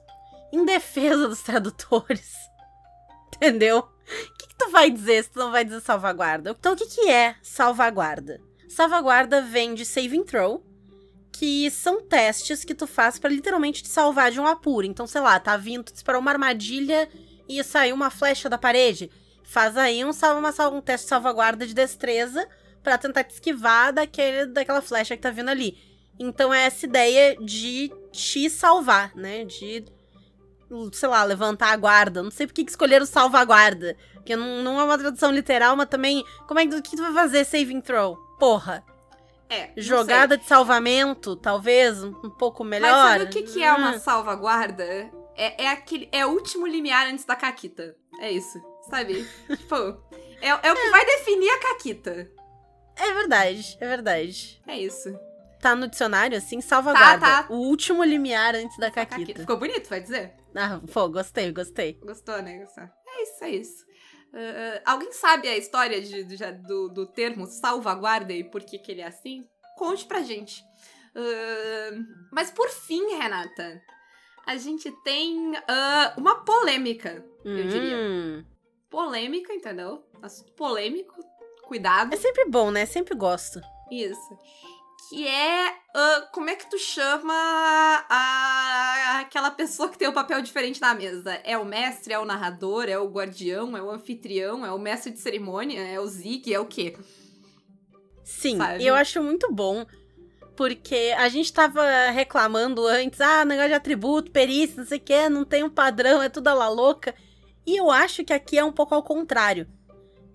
em 0.53 0.65
defesa 0.65 1.29
dos 1.29 1.43
tradutores. 1.43 2.35
Entendeu? 3.37 3.79
O 3.79 4.39
que, 4.39 4.49
que, 4.49 4.55
tu 4.57 4.71
vai 4.71 4.91
dizer 4.91 5.25
se 5.25 5.31
tu 5.31 5.39
não 5.39 5.53
vai 5.53 5.65
dizer 5.65 5.81
salvaguarda? 5.81 6.55
Então, 6.59 6.73
o 6.73 6.77
que, 6.77 6.87
que 6.87 7.09
é 7.09 7.37
salvaguarda? 7.43 8.41
Salvaguarda 8.69 9.41
vem 9.43 9.73
de 9.73 9.85
saving 9.85 10.25
throw, 10.25 10.65
que 11.33 11.71
são 11.71 12.03
testes 12.03 12.65
que 12.65 12.75
tu 12.75 12.87
faz 12.87 13.19
para 13.19 13.31
literalmente 13.31 13.83
te 13.83 13.89
salvar 13.89 14.31
de 14.31 14.41
um 14.41 14.47
apuro. 14.47 14.87
Então, 14.87 15.07
sei 15.07 15.21
lá, 15.21 15.39
tá 15.39 15.57
vindo, 15.57 15.85
tu 15.85 15.93
disparou 15.93 16.21
uma 16.21 16.31
armadilha 16.31 17.09
e 17.51 17.65
saiu 17.65 17.97
uma 17.97 18.11
flecha 18.11 18.49
da 18.49 18.57
parede. 18.57 19.11
Faz 19.43 19.77
aí 19.77 20.05
um, 20.05 20.11
uma, 20.11 20.69
um 20.69 20.81
teste 20.81 21.07
de 21.07 21.09
salvaguarda 21.09 21.67
de 21.67 21.75
destreza 21.75 22.47
para 22.83 22.97
tentar 22.97 23.25
te 23.25 23.35
esquivar 23.35 23.93
daquele, 23.93 24.47
daquela 24.47 24.81
flecha 24.81 25.17
que 25.17 25.23
tá 25.23 25.31
vindo 25.31 25.49
ali. 25.49 25.77
Então 26.19 26.55
é 26.55 26.67
essa 26.67 26.87
ideia 26.87 27.37
de 27.37 27.91
te 28.13 28.49
salvar, 28.49 29.15
né? 29.17 29.45
De 29.45 29.85
sei 30.93 31.09
lá, 31.09 31.25
levantar 31.25 31.73
a 31.73 31.77
guarda. 31.77 32.23
Não 32.23 32.31
sei 32.31 32.47
por 32.47 32.53
que 32.53 32.63
escolheram 32.63 33.05
salvaguarda. 33.05 33.97
Porque 34.15 34.37
não, 34.37 34.63
não 34.63 34.81
é 34.81 34.85
uma 34.85 34.99
tradução 34.99 35.33
literal, 35.33 35.75
mas 35.75 35.89
também. 35.89 36.25
Como 36.47 36.61
é 36.61 36.67
que, 36.67 36.83
que 36.83 36.97
tu 36.97 37.03
vai 37.03 37.13
fazer 37.13 37.45
saving 37.45 37.81
throw? 37.81 38.17
Porra. 38.39 38.85
É. 39.49 39.71
Jogada 39.77 40.39
de 40.39 40.45
salvamento, 40.45 41.35
talvez, 41.35 42.05
um, 42.05 42.13
pouco 42.13 42.63
melhor. 42.63 42.93
Mas 42.93 43.13
sabe 43.13 43.25
o 43.25 43.31
que, 43.31 43.43
que 43.43 43.65
é 43.65 43.73
uma 43.73 43.97
hum. 43.97 43.99
salvaguarda? 43.99 45.11
É, 45.41 45.65
é 45.65 45.69
aquele. 45.69 46.07
É 46.13 46.27
o 46.27 46.31
último 46.31 46.67
limiar 46.67 47.07
antes 47.07 47.25
da 47.25 47.35
Caquita. 47.35 47.97
É 48.21 48.31
isso. 48.31 48.61
Sabe? 48.91 49.27
tipo, 49.49 49.75
é, 50.43 50.49
é 50.49 50.55
o 50.55 50.77
que 50.77 50.83
é. 50.83 50.91
vai 50.91 51.07
definir 51.07 51.49
a 51.49 51.61
Caquita. 51.61 52.31
É 52.95 53.15
verdade, 53.15 53.79
é 53.81 53.89
verdade. 53.89 54.63
É 54.67 54.79
isso. 54.79 55.19
Tá 55.59 55.75
no 55.75 55.89
dicionário, 55.89 56.37
assim, 56.37 56.61
salvaguarda. 56.61 57.27
Tá, 57.27 57.43
tá. 57.45 57.53
O 57.53 57.57
último 57.57 58.05
limiar 58.05 58.55
antes 58.55 58.77
da 58.77 58.91
Caquita. 58.91 59.21
Caquita. 59.21 59.41
Ficou 59.41 59.57
bonito, 59.57 59.89
vai 59.89 60.03
dizer? 60.03 60.35
Ah, 60.55 60.79
pô, 60.93 61.09
gostei, 61.09 61.51
gostei. 61.53 61.95
Gostou, 61.95 62.43
né? 62.43 62.59
Gostou. 62.59 62.85
É 62.85 63.23
isso, 63.23 63.45
é 63.45 63.51
isso. 63.51 63.85
Uh, 64.33 64.81
alguém 64.85 65.13
sabe 65.13 65.49
a 65.49 65.57
história 65.57 66.03
de, 66.03 66.23
de, 66.23 66.37
do, 66.67 66.89
do 66.89 67.07
termo 67.07 67.47
salvaguarda 67.47 68.33
e 68.33 68.45
por 68.45 68.63
que, 68.63 68.79
que 68.79 68.93
ele 68.93 69.01
é 69.01 69.07
assim? 69.07 69.49
Conte 69.77 70.05
pra 70.05 70.23
gente. 70.23 70.63
Uh, 71.17 72.05
mas 72.31 72.51
por 72.51 72.69
fim, 72.69 73.17
Renata, 73.17 73.81
a 74.47 74.57
gente 74.57 74.91
tem 75.03 75.53
uh, 75.53 75.61
uma 76.17 76.45
polêmica, 76.45 77.25
eu 77.45 77.53
hum. 77.53 77.69
diria. 77.69 78.47
Polêmica, 78.89 79.53
entendeu? 79.53 80.05
Assunto 80.21 80.53
polêmico, 80.53 81.15
cuidado. 81.63 82.13
É 82.13 82.17
sempre 82.17 82.47
bom, 82.47 82.71
né? 82.71 82.87
Sempre 82.87 83.15
gosto. 83.15 83.61
Isso 83.91 84.37
que 85.11 85.27
é 85.27 85.71
uh, 85.71 86.31
como 86.31 86.49
é 86.49 86.55
que 86.55 86.71
tu 86.71 86.79
chama 86.79 87.35
a, 88.09 89.19
aquela 89.19 89.51
pessoa 89.51 89.89
que 89.89 89.99
tem 89.99 90.07
o 90.07 90.13
um 90.13 90.15
papel 90.15 90.41
diferente 90.41 90.81
na 90.81 90.95
mesa? 90.95 91.35
É 91.43 91.59
o 91.59 91.65
mestre, 91.65 92.15
é 92.15 92.19
o 92.19 92.25
narrador, 92.25 92.85
é 92.85 92.97
o 92.97 93.09
guardião, 93.09 93.77
é 93.77 93.83
o 93.83 93.91
anfitrião, 93.91 94.65
é 94.65 94.71
o 94.71 94.79
mestre 94.79 95.11
de 95.11 95.19
cerimônia, 95.19 95.81
é 95.81 95.99
o 95.99 96.07
Zig, 96.07 96.55
é 96.55 96.61
o 96.61 96.65
quê? 96.65 96.97
Sim, 98.23 98.59
Sabe? 98.59 98.87
eu 98.87 98.95
acho 98.95 99.21
muito 99.21 99.53
bom. 99.53 99.85
Porque 100.61 101.15
a 101.17 101.27
gente 101.31 101.51
tava 101.51 102.11
reclamando 102.11 102.87
antes, 102.87 103.19
ah, 103.19 103.47
negócio 103.47 103.71
de 103.71 103.77
atributo, 103.77 104.31
perícia, 104.31 104.77
não 104.77 104.87
sei 104.87 104.99
o 104.99 105.01
que, 105.01 105.29
não 105.31 105.43
tem 105.43 105.65
um 105.65 105.71
padrão, 105.71 106.23
é 106.23 106.29
tudo 106.29 106.49
a 106.49 106.53
la 106.53 106.69
louca. 106.69 107.15
E 107.67 107.79
eu 107.79 107.91
acho 107.91 108.23
que 108.23 108.33
aqui 108.35 108.59
é 108.59 108.63
um 108.63 108.71
pouco 108.71 108.95
ao 108.95 109.03
contrário. 109.03 109.67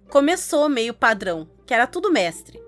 Começou 0.10 0.68
meio 0.68 0.96
padrão, 0.96 1.48
que 1.64 1.76
era 1.76 1.86
tudo 1.86 2.12
mestre. 2.12 2.60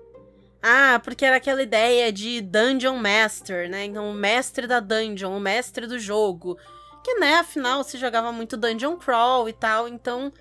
Ah, 0.62 1.00
porque 1.02 1.24
era 1.24 1.34
aquela 1.34 1.60
ideia 1.60 2.12
de 2.12 2.40
Dungeon 2.40 2.96
Master, 2.96 3.68
né? 3.68 3.86
Então, 3.86 4.08
o 4.08 4.14
mestre 4.14 4.68
da 4.68 4.78
dungeon, 4.78 5.36
o 5.36 5.40
mestre 5.40 5.88
do 5.88 5.98
jogo. 5.98 6.56
Que, 7.02 7.14
né, 7.14 7.38
afinal, 7.38 7.82
se 7.82 7.98
jogava 7.98 8.30
muito 8.30 8.56
Dungeon 8.56 8.96
Crawl 8.96 9.48
e 9.48 9.52
tal, 9.52 9.88
então 9.88 10.32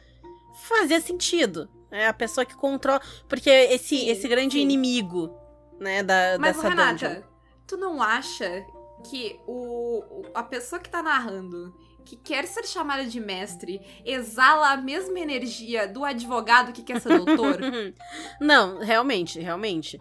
fazia 0.67 1.01
sentido. 1.01 1.67
É 1.89 2.05
a 2.05 2.13
pessoa 2.13 2.45
que 2.45 2.55
controla. 2.55 3.01
Porque 3.27 3.49
esse, 3.49 3.97
sim, 3.97 4.07
esse 4.07 4.27
grande 4.27 4.57
sim. 4.57 4.61
inimigo, 4.61 5.35
né, 5.79 6.03
da, 6.03 6.37
Mas, 6.39 6.55
dessa 6.55 6.69
Renata, 6.69 7.07
dungeon. 7.07 7.21
Tu 7.65 7.77
não 7.77 8.01
acha 8.01 8.65
que 9.09 9.39
o, 9.47 10.23
a 10.33 10.43
pessoa 10.43 10.79
que 10.79 10.89
tá 10.89 11.03
narrando 11.03 11.73
que 12.07 12.15
quer 12.15 12.47
ser 12.47 12.65
chamada 12.65 13.05
de 13.05 13.19
mestre 13.19 13.81
exala 14.05 14.71
a 14.71 14.77
mesma 14.77 15.19
energia 15.19 15.87
do 15.87 16.05
advogado 16.05 16.71
que 16.71 16.81
quer 16.81 17.01
ser 17.01 17.17
doutor? 17.17 17.59
não, 18.39 18.79
realmente, 18.79 19.39
realmente. 19.39 19.99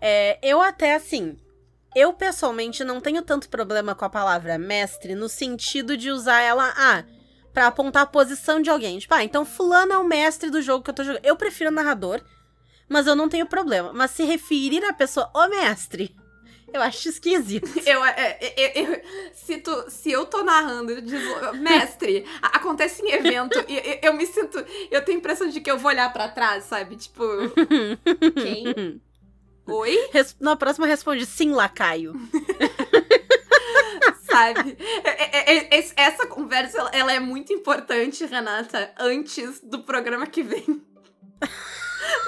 É, 0.00 0.38
eu 0.42 0.60
até 0.60 0.94
assim. 0.94 1.36
Eu 1.94 2.12
pessoalmente 2.12 2.84
não 2.84 3.00
tenho 3.00 3.20
tanto 3.20 3.48
problema 3.48 3.96
com 3.96 4.04
a 4.04 4.10
palavra 4.10 4.56
mestre 4.56 5.16
no 5.16 5.28
sentido 5.28 5.96
de 5.96 6.08
usar 6.12 6.40
ela 6.40 6.72
ah, 6.76 7.04
para 7.52 7.66
apontar 7.66 8.04
a 8.04 8.06
posição 8.06 8.62
de 8.62 8.70
alguém. 8.70 9.00
Tipo, 9.00 9.14
ah, 9.14 9.24
então 9.24 9.44
fulano 9.44 9.92
é 9.92 9.98
o 9.98 10.04
mestre 10.04 10.50
do 10.50 10.62
jogo 10.62 10.84
que 10.84 10.90
eu 10.90 10.94
tô 10.94 11.02
jogando. 11.02 11.24
Eu 11.24 11.34
prefiro 11.34 11.72
narrador, 11.72 12.22
mas 12.90 13.06
eu 13.06 13.14
não 13.14 13.28
tenho 13.28 13.46
problema. 13.46 13.92
Mas 13.92 14.10
se 14.10 14.24
referir 14.24 14.84
à 14.84 14.92
pessoa, 14.92 15.30
ô 15.32 15.48
mestre, 15.48 16.14
eu 16.72 16.82
acho 16.82 17.08
esquisito. 17.08 17.70
Eu, 17.86 18.04
é, 18.04 18.38
é, 18.40 18.80
eu, 18.80 19.02
se, 19.32 19.58
tu, 19.58 19.84
se 19.88 20.12
eu 20.12 20.26
tô 20.26 20.44
narrando, 20.44 20.92
eu 20.92 21.00
digo, 21.00 21.52
mestre, 21.54 22.24
acontece 22.40 23.02
em 23.02 23.10
evento, 23.10 23.58
e 23.66 23.76
eu, 23.76 23.98
eu, 24.02 24.14
me 24.14 24.26
sinto. 24.26 24.64
Eu 24.90 25.04
tenho 25.04 25.18
a 25.18 25.20
impressão 25.20 25.48
de 25.48 25.60
que 25.60 25.70
eu 25.70 25.78
vou 25.78 25.90
olhar 25.90 26.12
para 26.12 26.28
trás, 26.28 26.64
sabe? 26.64 26.96
Tipo. 26.96 27.24
Quem? 28.34 29.00
Oi? 29.66 30.08
Res, 30.12 30.36
na 30.40 30.56
próxima 30.56 30.86
responde 30.86 31.26
sim, 31.26 31.52
lacaio. 31.52 32.14
sabe? 34.30 34.76
É, 35.02 35.76
é, 35.76 35.84
essa 35.96 36.26
conversa 36.26 36.88
ela 36.92 37.12
é 37.12 37.18
muito 37.18 37.52
importante, 37.52 38.24
Renata, 38.26 38.92
antes 38.98 39.60
do 39.60 39.82
programa 39.82 40.26
que 40.26 40.42
vem. 40.42 40.82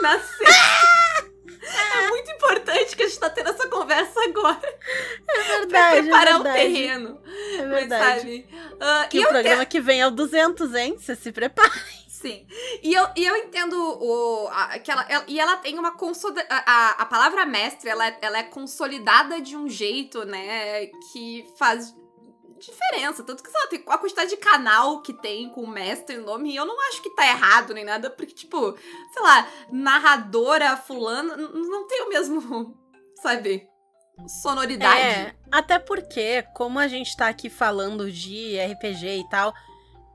Na 0.01 0.19
sexta. 0.19 1.33
É 1.65 2.09
muito 2.09 2.31
importante 2.31 2.97
que 2.97 3.03
a 3.03 3.07
gente 3.07 3.19
tá 3.19 3.31
tendo 3.31 3.51
essa 3.51 3.69
conversa 3.69 4.21
agora. 4.25 4.79
É 5.29 5.43
verdade. 5.59 5.69
Pra 5.69 5.93
preparar 5.93 6.33
é 6.33 6.37
o 6.37 6.43
terreno. 6.43 7.21
É 7.59 7.67
verdade. 7.67 7.89
Mas, 7.99 8.19
sabe? 8.19 8.49
Uh, 8.75 9.09
que 9.09 9.21
o 9.21 9.29
programa 9.29 9.65
que 9.65 9.81
vem 9.81 10.01
é 10.01 10.07
o 10.07 10.11
200, 10.11 10.75
hein? 10.75 10.97
Você 10.99 11.15
se 11.15 11.33
prepare. 11.33 11.71
Sim. 12.09 12.47
E 12.83 12.95
eu, 12.95 13.09
e 13.17 13.25
eu 13.25 13.37
entendo 13.37 13.75
o, 13.75 14.49
a, 14.49 14.79
que 14.79 14.91
ela, 14.91 15.05
ela, 15.09 15.25
E 15.27 15.41
ela 15.41 15.57
tem 15.57 15.77
uma 15.77 15.93
consolida, 15.93 16.47
a, 16.49 16.91
a 17.03 17.07
palavra 17.07 17.45
mestre, 17.45 17.91
ela, 17.91 18.07
ela 18.21 18.39
é 18.39 18.45
consolidada 18.45 19.41
de 19.41 19.57
um 19.57 19.69
jeito, 19.69 20.25
né? 20.25 20.87
Que 21.13 21.45
faz 21.59 21.93
diferença. 22.71 23.23
Tanto 23.23 23.43
que, 23.43 23.51
sei 23.51 23.61
lá, 23.61 23.67
tem 23.67 23.85
a 23.87 23.99
quantidade 23.99 24.31
de 24.31 24.37
canal 24.37 25.03
que 25.03 25.13
tem 25.13 25.49
com 25.51 25.63
o 25.63 25.71
mestre 25.71 26.17
no 26.17 26.27
nome, 26.27 26.53
e 26.53 26.57
eu 26.57 26.65
não 26.65 26.81
acho 26.89 27.03
que 27.03 27.15
tá 27.15 27.27
errado 27.27 27.75
nem 27.75 27.85
nada, 27.85 28.11
porque, 28.11 28.35
tipo, 28.35 28.77
sei 29.13 29.23
lá, 29.23 29.49
narradora 29.71 30.77
fulana 30.77 31.37
não 31.37 31.87
tem 31.87 32.03
o 32.03 32.09
mesmo, 32.09 32.77
sabe? 33.23 33.69
Sonoridade. 34.43 35.01
É, 35.01 35.35
até 35.51 35.79
porque, 35.79 36.43
como 36.55 36.79
a 36.79 36.87
gente 36.87 37.17
tá 37.17 37.29
aqui 37.29 37.51
falando 37.51 38.11
de 38.11 38.59
RPG 38.59 39.21
e 39.21 39.29
tal, 39.29 39.53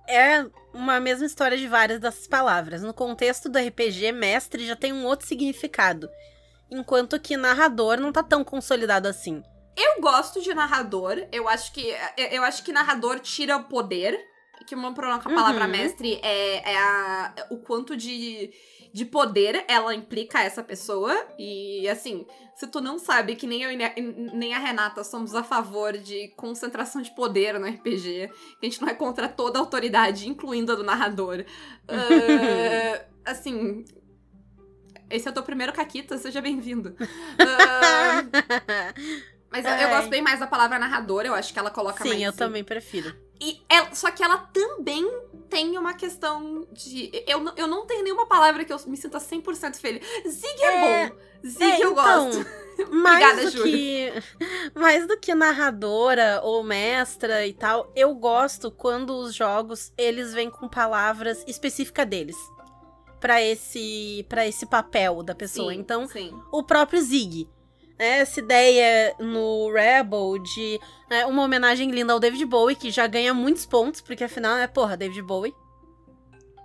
é 0.08 0.46
uma 0.74 1.00
mesma 1.00 1.26
história 1.26 1.58
de 1.58 1.68
várias 1.68 2.00
dessas 2.00 2.28
palavras. 2.28 2.82
No 2.82 2.94
contexto 2.94 3.50
do 3.50 3.60
RPG, 3.60 4.12
mestre 4.12 4.66
já 4.66 4.76
tem 4.76 4.94
um 4.94 5.06
outro 5.06 5.28
significado. 5.28 6.10
Enquanto 6.70 7.20
que 7.20 7.36
narrador 7.36 8.00
não 8.00 8.12
tá 8.12 8.24
tão 8.24 8.44
consolidado 8.44 9.08
assim. 9.08 9.44
Eu 9.78 10.02
gosto 10.02 10.42
de 10.42 10.54
narrador. 10.56 11.28
Eu 11.32 11.48
acho 11.48 11.72
que 11.72 11.94
eu 12.32 12.44
acho 12.44 12.64
que 12.64 12.72
narrador 12.72 13.20
tira 13.20 13.56
o 13.56 13.66
poder. 13.66 14.20
Que 14.66 14.74
o 14.74 14.78
meu 14.78 14.92
problema 14.92 15.22
com 15.22 15.30
a 15.30 15.36
palavra 15.36 15.66
uhum. 15.66 15.72
mestre 15.72 16.20
é, 16.22 16.74
é 16.74 16.78
a, 16.78 17.34
o 17.52 17.60
quanto 17.60 17.96
de, 17.96 18.52
de 18.92 19.06
poder 19.06 19.64
ela 19.68 19.94
implica 19.94 20.40
a 20.40 20.44
essa 20.44 20.64
pessoa. 20.64 21.16
E 21.38 21.88
assim, 21.88 22.26
se 22.56 22.66
tu 22.66 22.82
não 22.82 22.98
sabe 22.98 23.36
que 23.36 23.46
nem 23.46 23.62
eu 23.62 23.72
e 23.72 23.78
nem 24.34 24.56
a 24.56 24.60
Renata 24.60 25.04
somos 25.04 25.36
a 25.36 25.44
favor 25.44 25.96
de 25.96 26.30
concentração 26.30 27.02
de 27.04 27.16
poder 27.16 27.60
no 27.60 27.68
RPG, 27.68 28.32
que 28.60 28.66
a 28.66 28.70
gente 28.70 28.82
não 28.82 28.90
é 28.90 28.96
contra 28.96 29.30
toda 29.30 29.60
a 29.60 29.62
autoridade, 29.62 30.28
incluindo 30.28 30.72
a 30.72 30.76
do 30.76 30.84
narrador. 30.84 31.46
uh, 31.88 33.06
assim, 33.24 33.86
esse 35.10 35.28
é 35.28 35.32
o 35.32 35.34
teu 35.34 35.44
primeiro 35.44 35.72
Caquita, 35.72 36.18
seja 36.18 36.42
bem-vindo. 36.42 36.96
Uh, 37.40 39.37
Mas 39.50 39.66
eu, 39.66 39.72
eu, 39.72 39.90
gosto 39.90 40.10
bem 40.10 40.22
mais 40.22 40.40
da 40.40 40.48
palavra 40.48 40.78
narradora, 40.78 41.28
eu 41.28 41.34
acho 41.34 41.54
que 41.54 41.60
ela 41.60 41.72
coloca 41.72 42.04
Sim, 42.04 42.10
mais. 42.10 42.20
Sim, 42.20 42.26
eu 42.26 42.34
também 42.34 42.64
prefiro. 42.64 43.16
E 43.40 43.62
ela, 43.70 43.94
só 43.94 44.12
que 44.12 44.24
ela 44.24 44.38
também 44.38 45.10
tem 45.50 45.78
uma 45.78 45.94
questão 45.94 46.68
de. 46.72 47.12
Eu, 47.28 47.46
eu 47.56 47.68
não 47.68 47.86
tenho 47.86 48.04
nenhuma 48.04 48.26
palavra 48.26 48.66
que 48.66 48.74
eu 48.74 48.80
me 48.88 48.98
sinta 48.98 49.20
100% 49.20 49.76
feliz. 49.76 50.06
Zig 50.28 50.62
é, 50.62 50.66
é 50.66 51.10
bom. 51.10 51.16
Zig 51.46 51.64
é, 51.64 51.84
eu 51.84 51.92
então, 51.92 51.94
gosto. 51.94 52.46
Mais 52.92 53.24
Obrigada, 53.24 53.52
do 53.52 53.64
que 53.64 54.14
mais 54.76 55.08
do 55.08 55.18
que 55.18 55.34
narradora 55.34 56.42
ou 56.44 56.64
mestra 56.64 57.48
e 57.48 57.52
tal, 57.52 57.92
eu 57.96 58.14
gosto 58.14 58.70
quando 58.70 59.18
os 59.18 59.34
jogos 59.34 59.92
eles 59.98 60.32
vêm 60.32 60.48
com 60.48 60.70
palavras 60.70 61.44
específicas 61.48 62.06
deles 62.06 62.36
para 63.20 63.42
esse 63.42 64.24
para 64.30 64.46
esse 64.46 64.68
papel 64.68 65.24
da 65.24 65.34
pessoa. 65.34 65.74
Sim, 65.74 65.80
então, 65.80 66.08
sim. 66.08 66.32
o 66.52 66.62
próprio 66.62 67.02
Zig 67.02 67.50
né, 67.98 68.20
essa 68.20 68.40
ideia 68.40 69.16
no 69.20 69.72
Rebel 69.72 70.38
de 70.40 70.80
né, 71.10 71.26
uma 71.26 71.44
homenagem 71.44 71.90
linda 71.92 72.14
ao 72.14 72.20
David 72.20 72.46
Bowie, 72.46 72.76
que 72.76 72.92
já 72.92 73.08
ganha 73.08 73.34
muitos 73.34 73.66
pontos, 73.66 74.02
porque 74.02 74.24
afinal 74.24 74.58
é, 74.58 74.68
porra, 74.68 74.98
David 74.98 75.22
Bowie. 75.22 75.54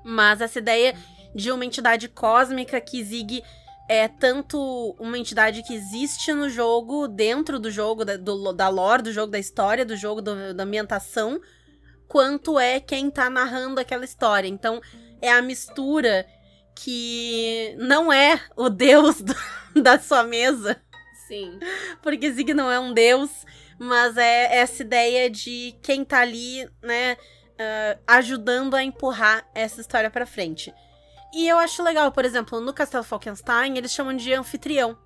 Mas 0.04 0.40
essa 0.40 0.58
ideia 0.58 0.94
de 1.34 1.50
uma 1.50 1.64
entidade 1.64 2.08
cósmica 2.08 2.80
que 2.80 3.02
Zig 3.02 3.42
é 3.88 4.08
tanto 4.08 4.96
uma 4.98 5.18
entidade 5.18 5.62
que 5.62 5.74
existe 5.74 6.32
no 6.32 6.48
jogo, 6.48 7.08
dentro 7.08 7.58
do 7.58 7.70
jogo, 7.70 8.04
da, 8.04 8.16
do, 8.16 8.52
da 8.52 8.68
lore 8.68 9.02
do 9.02 9.12
jogo, 9.12 9.32
da 9.32 9.38
história 9.38 9.84
do 9.84 9.96
jogo, 9.96 10.22
do, 10.22 10.54
da 10.54 10.64
ambientação, 10.64 11.40
quanto 12.08 12.58
é 12.58 12.80
quem 12.80 13.10
tá 13.10 13.28
narrando 13.28 13.80
aquela 13.80 14.04
história. 14.04 14.48
Então, 14.48 14.80
é 15.20 15.30
a 15.30 15.42
mistura 15.42 16.26
que 16.74 17.74
não 17.78 18.12
é 18.12 18.40
o 18.56 18.68
deus 18.70 19.20
do, 19.20 19.34
da 19.80 19.98
sua 19.98 20.22
mesa, 20.22 20.80
Sim. 21.32 21.58
Porque 22.02 22.30
Zig 22.30 22.52
não 22.52 22.70
é 22.70 22.78
um 22.78 22.92
deus, 22.92 23.30
mas 23.78 24.18
é 24.18 24.58
essa 24.58 24.82
ideia 24.82 25.30
de 25.30 25.74
quem 25.82 26.04
tá 26.04 26.20
ali, 26.20 26.68
né, 26.82 27.14
uh, 27.14 28.02
ajudando 28.06 28.74
a 28.74 28.84
empurrar 28.84 29.48
essa 29.54 29.80
história 29.80 30.10
pra 30.10 30.26
frente. 30.26 30.70
E 31.32 31.48
eu 31.48 31.58
acho 31.58 31.82
legal, 31.82 32.12
por 32.12 32.26
exemplo, 32.26 32.60
no 32.60 32.74
Castelo 32.74 33.02
Falkenstein, 33.02 33.78
eles 33.78 33.92
chamam 33.92 34.14
de 34.14 34.34
anfitrião. 34.34 34.98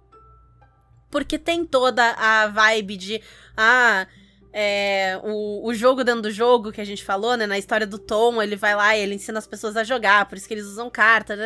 Porque 1.12 1.38
tem 1.38 1.64
toda 1.64 2.02
a 2.14 2.48
vibe 2.48 2.96
de, 2.96 3.22
ah, 3.56 4.08
é, 4.52 5.20
o, 5.22 5.68
o 5.68 5.72
jogo 5.72 6.02
dentro 6.02 6.22
do 6.22 6.30
jogo 6.32 6.72
que 6.72 6.80
a 6.80 6.84
gente 6.84 7.04
falou, 7.04 7.36
né? 7.36 7.46
Na 7.46 7.56
história 7.56 7.86
do 7.86 8.00
Tom, 8.00 8.42
ele 8.42 8.56
vai 8.56 8.74
lá 8.74 8.96
e 8.96 9.00
ele 9.00 9.14
ensina 9.14 9.38
as 9.38 9.46
pessoas 9.46 9.76
a 9.76 9.84
jogar, 9.84 10.26
por 10.26 10.36
isso 10.36 10.48
que 10.48 10.54
eles 10.54 10.66
usam 10.66 10.90
carta. 10.90 11.36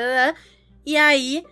E 0.87 0.97
aí, 0.97 1.45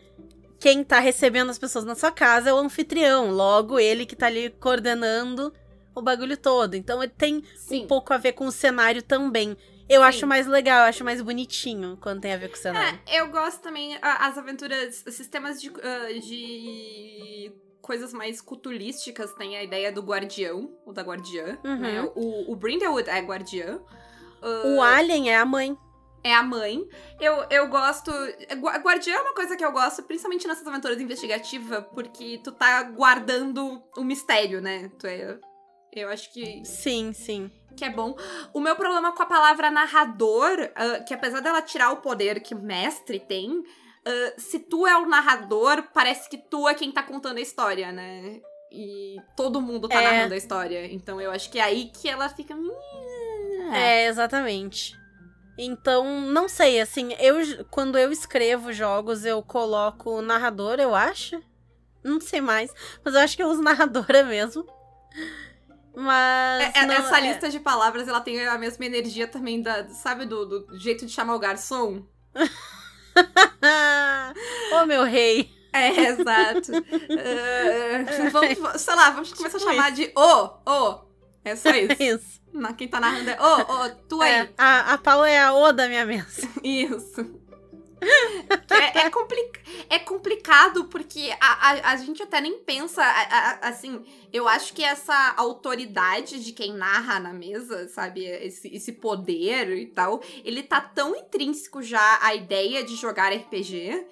quem 0.59 0.83
tá 0.83 0.99
recebendo 0.99 1.51
as 1.51 1.59
pessoas 1.59 1.85
na 1.85 1.95
sua 1.95 2.11
casa 2.11 2.51
é 2.51 2.53
o 2.53 2.59
anfitrião, 2.59 3.31
logo 3.31 3.79
ele 3.79 4.05
que 4.05 4.17
tá 4.17 4.27
ali 4.27 4.51
coordenando 4.51 5.53
o 5.95 6.03
bagulho 6.03 6.37
todo. 6.37 6.75
Então 6.75 7.03
ele 7.03 7.13
tem 7.17 7.45
Sim. 7.57 7.85
um 7.85 7.87
pouco 7.87 8.13
a 8.13 8.19
ver 8.19 8.33
com 8.33 8.47
o 8.47 8.53
cenário 8.53 9.03
também. 9.03 9.57
Eu 9.89 10.03
Sim. 10.03 10.07
acho 10.07 10.27
mais 10.27 10.47
legal, 10.47 10.81
eu 10.81 10.89
acho 10.89 11.05
mais 11.05 11.23
bonitinho 11.23 11.97
quando 12.01 12.21
tem 12.21 12.33
a 12.33 12.37
ver 12.37 12.49
com 12.49 12.57
o 12.57 12.59
cenário. 12.59 12.99
É, 13.07 13.21
eu 13.21 13.29
gosto 13.29 13.61
também 13.61 13.99
as 14.03 14.37
aventuras, 14.37 15.05
sistemas 15.09 15.61
de, 15.61 15.71
uh, 15.71 16.21
de 16.21 17.53
coisas 17.81 18.13
mais 18.13 18.41
culturísticas. 18.41 19.33
Tem 19.35 19.57
a 19.57 19.63
ideia 19.63 19.91
do 19.91 20.03
guardião, 20.03 20.71
o 20.85 20.93
da 20.93 21.03
guardiã, 21.03 21.57
uhum. 21.65 21.79
né? 21.79 22.11
O, 22.15 22.53
o 22.53 22.57
Brindlewood 22.57 23.09
é 23.09 23.21
guardiã. 23.21 23.81
Uh, 24.43 24.77
o 24.77 24.83
Alien 24.83 25.31
é 25.31 25.37
a 25.37 25.45
mãe 25.45 25.77
é 26.31 26.35
a 26.35 26.43
mãe. 26.43 26.87
Eu, 27.21 27.45
eu 27.51 27.69
gosto. 27.69 28.11
Guardiã 28.83 29.17
é 29.17 29.21
uma 29.21 29.35
coisa 29.35 29.57
que 29.57 29.65
eu 29.65 29.73
gosto, 29.73 30.03
principalmente 30.03 30.47
nessas 30.47 30.67
aventuras 30.67 31.01
investigativas, 31.01 31.85
porque 31.95 32.41
tu 32.43 32.53
tá 32.53 32.83
guardando 32.83 33.83
o 33.97 34.05
mistério, 34.05 34.61
né? 34.61 34.91
Tu 34.99 35.07
é. 35.07 35.39
Eu 35.93 36.09
acho 36.09 36.33
que. 36.33 36.65
Sim, 36.65 37.13
sim. 37.13 37.51
Que 37.77 37.85
é 37.85 37.91
bom. 37.91 38.17
O 38.53 38.61
meu 38.61 38.77
problema 38.77 39.13
com 39.13 39.23
a 39.23 39.27
palavra 39.27 39.71
narrador, 39.71 40.59
uh, 40.61 41.05
que 41.07 41.15
apesar 41.15 41.41
dela 41.41 41.63
tirar 41.63 41.93
o 41.93 41.99
poder 41.99 42.41
que 42.41 42.55
mestre 42.55 43.21
tem, 43.21 43.59
uh, 43.59 43.65
se 44.37 44.59
tu 44.59 44.87
é 44.87 44.97
o 44.97 45.07
narrador, 45.07 45.85
parece 45.95 46.29
que 46.29 46.39
tu 46.39 46.69
é 46.69 46.75
quem 46.75 46.91
tá 46.91 47.03
contando 47.03 47.39
a 47.39 47.43
história, 47.43 47.93
né? 47.93 48.41
E 48.71 49.17
todo 49.37 49.63
mundo 49.63 49.89
tá 49.89 50.03
é. 50.03 50.05
narrando 50.05 50.35
a 50.35 50.37
história. 50.37 50.93
Então 50.93 51.21
eu 51.21 51.31
acho 51.31 51.51
que 51.51 51.59
é 51.59 51.63
aí 51.63 51.91
que 51.91 52.09
ela 52.09 52.29
fica. 52.29 52.55
É, 53.73 54.07
exatamente. 54.07 54.99
Então, 55.61 56.21
não 56.21 56.49
sei, 56.49 56.81
assim, 56.81 57.13
eu 57.19 57.65
quando 57.69 57.99
eu 57.99 58.13
escrevo 58.13 58.73
jogos, 58.73 59.25
eu 59.25 59.43
coloco 59.43 60.23
narrador, 60.23 60.79
eu 60.79 60.95
acho. 60.95 61.43
Não 62.05 62.21
sei 62.21 62.41
mais, 62.41 62.73
mas 63.05 63.15
eu 63.15 63.21
acho 63.21 63.37
que 63.37 63.43
eu 63.43 63.49
uso 63.49 63.61
narradora 63.65 64.23
mesmo. 64.23 64.65
Mas. 65.97 66.77
É, 66.77 66.79
é 66.79 66.87
não, 66.87 66.95
essa 66.95 67.19
é... 67.19 67.23
lista 67.23 67.51
de 67.51 67.59
palavras, 67.59 68.07
ela 68.07 68.21
tem 68.21 68.47
a 68.47 68.57
mesma 68.57 68.87
energia 68.87 69.27
também 69.27 69.61
da, 69.61 69.89
sabe, 69.89 70.27
do, 70.27 70.47
do 70.47 70.79
jeito 70.79 71.05
de 71.05 71.11
chamar 71.13 71.35
o 71.35 71.41
garçom? 71.41 72.07
Ô, 74.73 74.77
oh, 74.81 74.87
meu 74.87 75.03
rei! 75.03 75.51
É, 75.73 75.89
exato. 76.07 76.71
uh, 76.79 78.31
vamos, 78.31 78.81
sei 78.81 78.95
lá, 78.95 79.11
vamos 79.11 79.33
começar 79.33 79.57
a 79.57 79.61
chamar 79.61 79.91
de 79.91 80.05
o, 80.05 80.21
oh, 80.21 80.45
o. 80.45 80.61
Oh. 80.67 81.09
É 81.45 81.57
só 81.57 81.71
isso. 81.71 82.01
É 82.01 82.05
isso. 82.05 82.38
Na, 82.53 82.73
quem 82.73 82.89
tá 82.89 82.99
narrando 82.99 83.31
é, 83.31 83.41
ô, 83.41 83.45
oh, 83.45 83.85
oh, 83.85 83.91
tu 84.09 84.21
aí. 84.23 84.33
É, 84.33 84.53
a, 84.57 84.95
a 84.95 84.99
Paula 84.99 85.29
é 85.29 85.39
a 85.39 85.53
O 85.53 85.73
da 85.73 85.87
minha 85.89 86.05
mesa. 86.07 86.49
Isso. 86.63 87.39
é, 88.71 89.01
é, 89.01 89.11
complica 89.11 89.61
é 89.91 89.99
complicado 89.99 90.85
porque 90.85 91.35
a, 91.41 91.71
a, 91.71 91.91
a, 91.93 91.97
gente 91.97 92.23
até 92.23 92.41
nem 92.41 92.59
pensa, 92.59 93.03
a, 93.03 93.07
a, 93.07 93.69
assim, 93.69 94.05
eu 94.33 94.47
acho 94.47 94.73
que 94.73 94.85
essa 94.85 95.35
autoridade 95.37 96.43
de 96.45 96.53
quem 96.53 96.75
narra 96.75 97.19
na 97.19 97.33
mesa, 97.33 97.89
sabe, 97.89 98.25
esse, 98.25 98.69
esse 98.69 98.93
poder 98.93 99.77
e 99.77 99.87
tal, 99.87 100.23
ele 100.45 100.63
tá 100.63 100.81
tão 100.81 101.17
intrínseco 101.17 101.83
já 101.83 102.19
à 102.23 102.35
ideia 102.35 102.85
de 102.85 102.95
jogar 102.97 103.33
RPG 103.33 104.07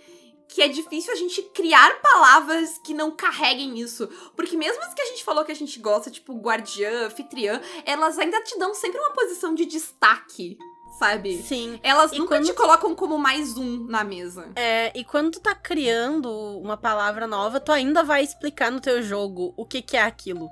que 0.57 0.63
é 0.63 0.69
difícil 0.69 1.13
a 1.13 1.17
gente 1.17 1.43
criar 1.43 2.01
palavras 2.01 2.81
que 2.83 2.95
não 2.95 3.11
carreguem 3.11 3.79
isso. 3.79 4.09
Porque 4.35 4.57
mesmo 4.57 4.83
as 4.85 4.95
que 4.95 5.03
a 5.03 5.05
gente 5.05 5.23
falou 5.23 5.45
que 5.45 5.53
a 5.53 5.55
gente 5.55 5.79
gosta, 5.79 6.11
tipo 6.11 6.33
guardiã, 6.33 7.09
anfitriã, 7.09 7.61
elas 7.85 8.19
ainda 8.19 8.43
te 8.43 8.59
dão 8.59 8.73
sempre 8.73 8.99
uma 8.99 9.11
posição 9.11 9.55
de 9.55 9.67
destaque. 9.67 10.57
Sabe? 10.99 11.43
Sim. 11.43 11.79
Elas 11.83 12.11
E 12.13 12.19
nunca 12.19 12.41
te 12.41 12.55
colocam 12.55 12.95
como 12.95 13.19
mais 13.19 13.59
um 13.59 13.85
na 13.85 14.03
mesa. 14.03 14.51
É, 14.57 14.91
e 14.99 15.05
quando 15.05 15.33
tu 15.33 15.41
tá 15.41 15.55
criando 15.55 16.31
uma 16.59 16.79
palavra 16.79 17.27
nova, 17.27 17.61
tu 17.61 17.71
ainda 17.71 18.03
vai 18.03 18.25
explicar 18.25 18.73
no 18.73 18.81
teu 18.81 19.03
jogo 19.03 19.53
o 19.59 19.67
que, 19.67 19.83
que 19.83 19.95
é 19.95 20.03
aquilo. 20.03 20.49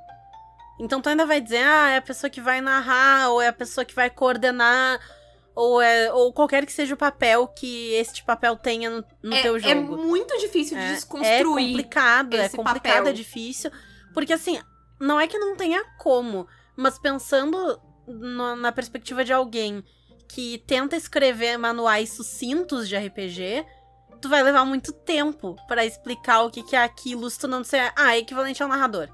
Então 0.78 1.00
tu 1.00 1.08
ainda 1.08 1.24
vai 1.24 1.40
dizer, 1.40 1.64
ah, 1.64 1.88
é 1.88 1.96
a 1.96 2.02
pessoa 2.02 2.28
que 2.28 2.42
vai 2.42 2.60
narrar, 2.60 3.30
ou 3.30 3.40
é 3.40 3.48
a 3.48 3.54
pessoa 3.54 3.86
que 3.86 3.94
vai 3.94 4.10
coordenar, 4.10 5.00
ou 5.54 5.80
é 5.80 6.12
ou 6.12 6.32
qualquer 6.32 6.66
que 6.66 6.72
seja 6.72 6.94
o 6.94 6.96
papel 6.98 7.46
que 7.48 7.92
este 7.94 8.24
papel 8.24 8.56
tenha 8.56 8.90
no, 8.90 9.04
no 9.22 9.34
é, 9.34 9.42
teu 9.42 9.56
é 9.56 9.60
jogo. 9.60 9.96
muito 9.96 10.36
difícil 10.38 10.76
de 10.76 10.82
É, 10.82 10.88
é 10.88 10.92
desconstruir. 10.94 11.68
complicado, 11.68 12.34
é 12.36 12.48
complicado, 12.48 12.82
papel. 12.96 13.06
é 13.08 13.12
difícil. 13.12 13.70
Porque 14.12 14.32
assim, 14.32 14.60
não 15.00 15.18
é 15.20 15.26
que 15.26 15.38
não 15.38 15.56
tenha 15.56 15.84
como, 15.98 16.46
mas 16.76 16.98
pensando 16.98 17.80
no- 18.06 18.56
na 18.56 18.72
perspectiva 18.72 19.24
de 19.24 19.32
alguém 19.32 19.82
que 20.28 20.58
tenta 20.66 20.96
escrever 20.96 21.56
manuais 21.58 22.10
sucintos 22.10 22.88
de 22.88 22.96
RPG, 22.96 23.64
tu 24.20 24.28
vai 24.28 24.42
levar 24.42 24.64
muito 24.64 24.92
tempo 24.92 25.54
pra 25.68 25.84
explicar 25.84 26.42
o 26.42 26.50
que, 26.50 26.62
que 26.62 26.74
é 26.74 26.82
aquilo 26.82 27.28
se 27.30 27.38
tu 27.38 27.46
não 27.46 27.62
disser, 27.62 27.92
ah, 27.96 28.16
é 28.16 28.18
equivalente 28.18 28.62
ao 28.62 28.68
narrador. 28.68 29.08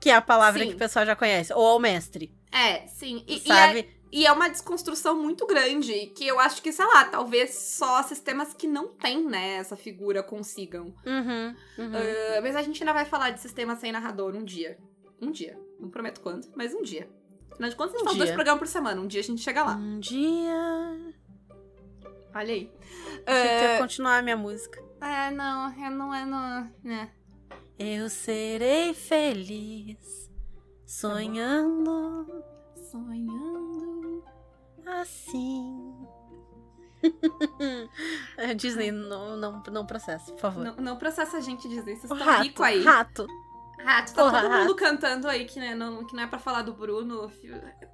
Que 0.00 0.08
é 0.10 0.14
a 0.14 0.22
palavra 0.22 0.62
Sim. 0.62 0.68
que 0.70 0.74
o 0.74 0.78
pessoal 0.78 1.04
já 1.04 1.14
conhece. 1.14 1.52
Ou 1.52 1.66
ao 1.66 1.78
mestre, 1.78 2.32
É, 2.50 2.86
sim. 2.86 3.22
E, 3.26 3.34
e 3.34 3.52
é, 3.52 3.54
sabe? 3.54 3.99
E 4.12 4.26
é 4.26 4.32
uma 4.32 4.48
desconstrução 4.48 5.16
muito 5.16 5.46
grande, 5.46 6.06
que 6.14 6.26
eu 6.26 6.38
acho 6.40 6.60
que, 6.62 6.72
sei 6.72 6.84
lá, 6.86 7.04
talvez 7.04 7.54
só 7.54 8.02
sistemas 8.02 8.52
que 8.54 8.66
não 8.66 8.88
têm, 8.88 9.24
né, 9.24 9.54
essa 9.56 9.76
figura 9.76 10.22
consigam. 10.22 10.94
Uhum, 11.06 11.54
uhum. 11.78 11.92
Ah, 11.94 12.40
mas 12.42 12.56
a 12.56 12.62
gente 12.62 12.82
ainda 12.82 12.92
vai 12.92 13.04
falar 13.04 13.30
de 13.30 13.40
sistema 13.40 13.76
sem 13.76 13.92
narrador 13.92 14.34
um 14.34 14.44
dia. 14.44 14.78
Um 15.20 15.30
dia. 15.30 15.58
Não 15.78 15.88
prometo 15.90 16.20
quando, 16.20 16.48
mas 16.56 16.74
um 16.74 16.82
dia. 16.82 17.08
Afinal 17.52 17.70
de 17.70 17.76
contas, 17.76 17.94
a 17.94 17.98
gente 17.98 18.02
Um 18.02 18.06
faz 18.06 18.16
dois 18.18 18.28
dia. 18.30 18.34
programas 18.36 18.58
por 18.60 18.66
semana. 18.68 19.00
Um 19.00 19.06
dia 19.06 19.20
a 19.20 19.24
gente 19.24 19.42
chega 19.42 19.62
lá. 19.64 19.76
Um 19.76 20.00
dia. 20.00 21.14
Olha 22.34 22.54
aí. 22.54 22.72
Achei 23.26 23.48
que 23.48 23.64
ia 23.64 23.74
Ah, 23.76 23.78
continuar 23.78 24.18
a 24.18 24.22
minha 24.22 24.36
música. 24.36 24.82
é, 25.00 25.30
não, 25.30 25.72
eu 25.84 25.90
não 25.90 26.14
é, 26.14 26.24
não. 26.24 26.72
Né. 26.82 27.10
Eu 27.78 28.08
serei 28.08 28.92
feliz 28.94 30.30
sonhando 30.86 32.26
Sonhando. 32.90 33.99
Assim. 34.86 36.06
A 38.38 38.52
Disney 38.54 38.90
não, 38.90 39.36
não, 39.36 39.62
não 39.70 39.86
processa, 39.86 40.30
por 40.32 40.40
favor. 40.40 40.64
Não, 40.64 40.74
não 40.76 40.96
processa 40.96 41.38
a 41.38 41.40
gente, 41.40 41.68
Disney. 41.68 41.96
Vocês 41.96 42.10
estão 42.10 42.18
rato, 42.18 42.42
rico 42.42 42.62
aí. 42.62 42.82
rato. 42.82 43.26
Rato, 43.82 44.12
tá 44.12 44.22
Porra, 44.22 44.42
todo 44.42 44.50
mundo 44.50 44.62
rato. 44.62 44.74
cantando 44.76 45.26
aí 45.28 45.46
que, 45.46 45.58
né, 45.58 45.74
não, 45.74 46.06
que 46.06 46.14
não 46.14 46.22
é 46.22 46.26
pra 46.26 46.38
falar 46.38 46.60
do 46.62 46.74
Bruno. 46.74 47.32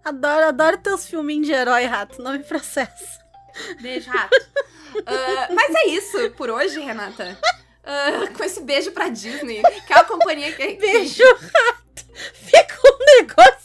Adoro, 0.04 0.46
adoro 0.46 0.78
teus 0.78 1.06
filminhos 1.06 1.46
de 1.46 1.52
herói, 1.52 1.84
rato. 1.84 2.20
Não 2.20 2.32
me 2.32 2.40
processa. 2.40 3.24
Beijo, 3.80 4.10
rato. 4.10 4.36
Ah, 5.04 5.48
mas 5.52 5.74
é 5.74 5.88
isso 5.88 6.30
por 6.38 6.48
hoje, 6.48 6.80
Renata. 6.80 7.38
Ah, 7.84 8.26
com 8.34 8.42
esse 8.42 8.62
beijo 8.62 8.92
pra 8.92 9.10
Disney, 9.10 9.60
que 9.86 9.92
é 9.92 9.96
a 9.98 10.04
companhia 10.04 10.50
que. 10.52 10.66
que- 10.68 10.80
Beijo, 10.80 11.22
rato. 11.22 12.06
Fica 12.32 12.74
um 12.82 12.98
negócio 13.18 13.55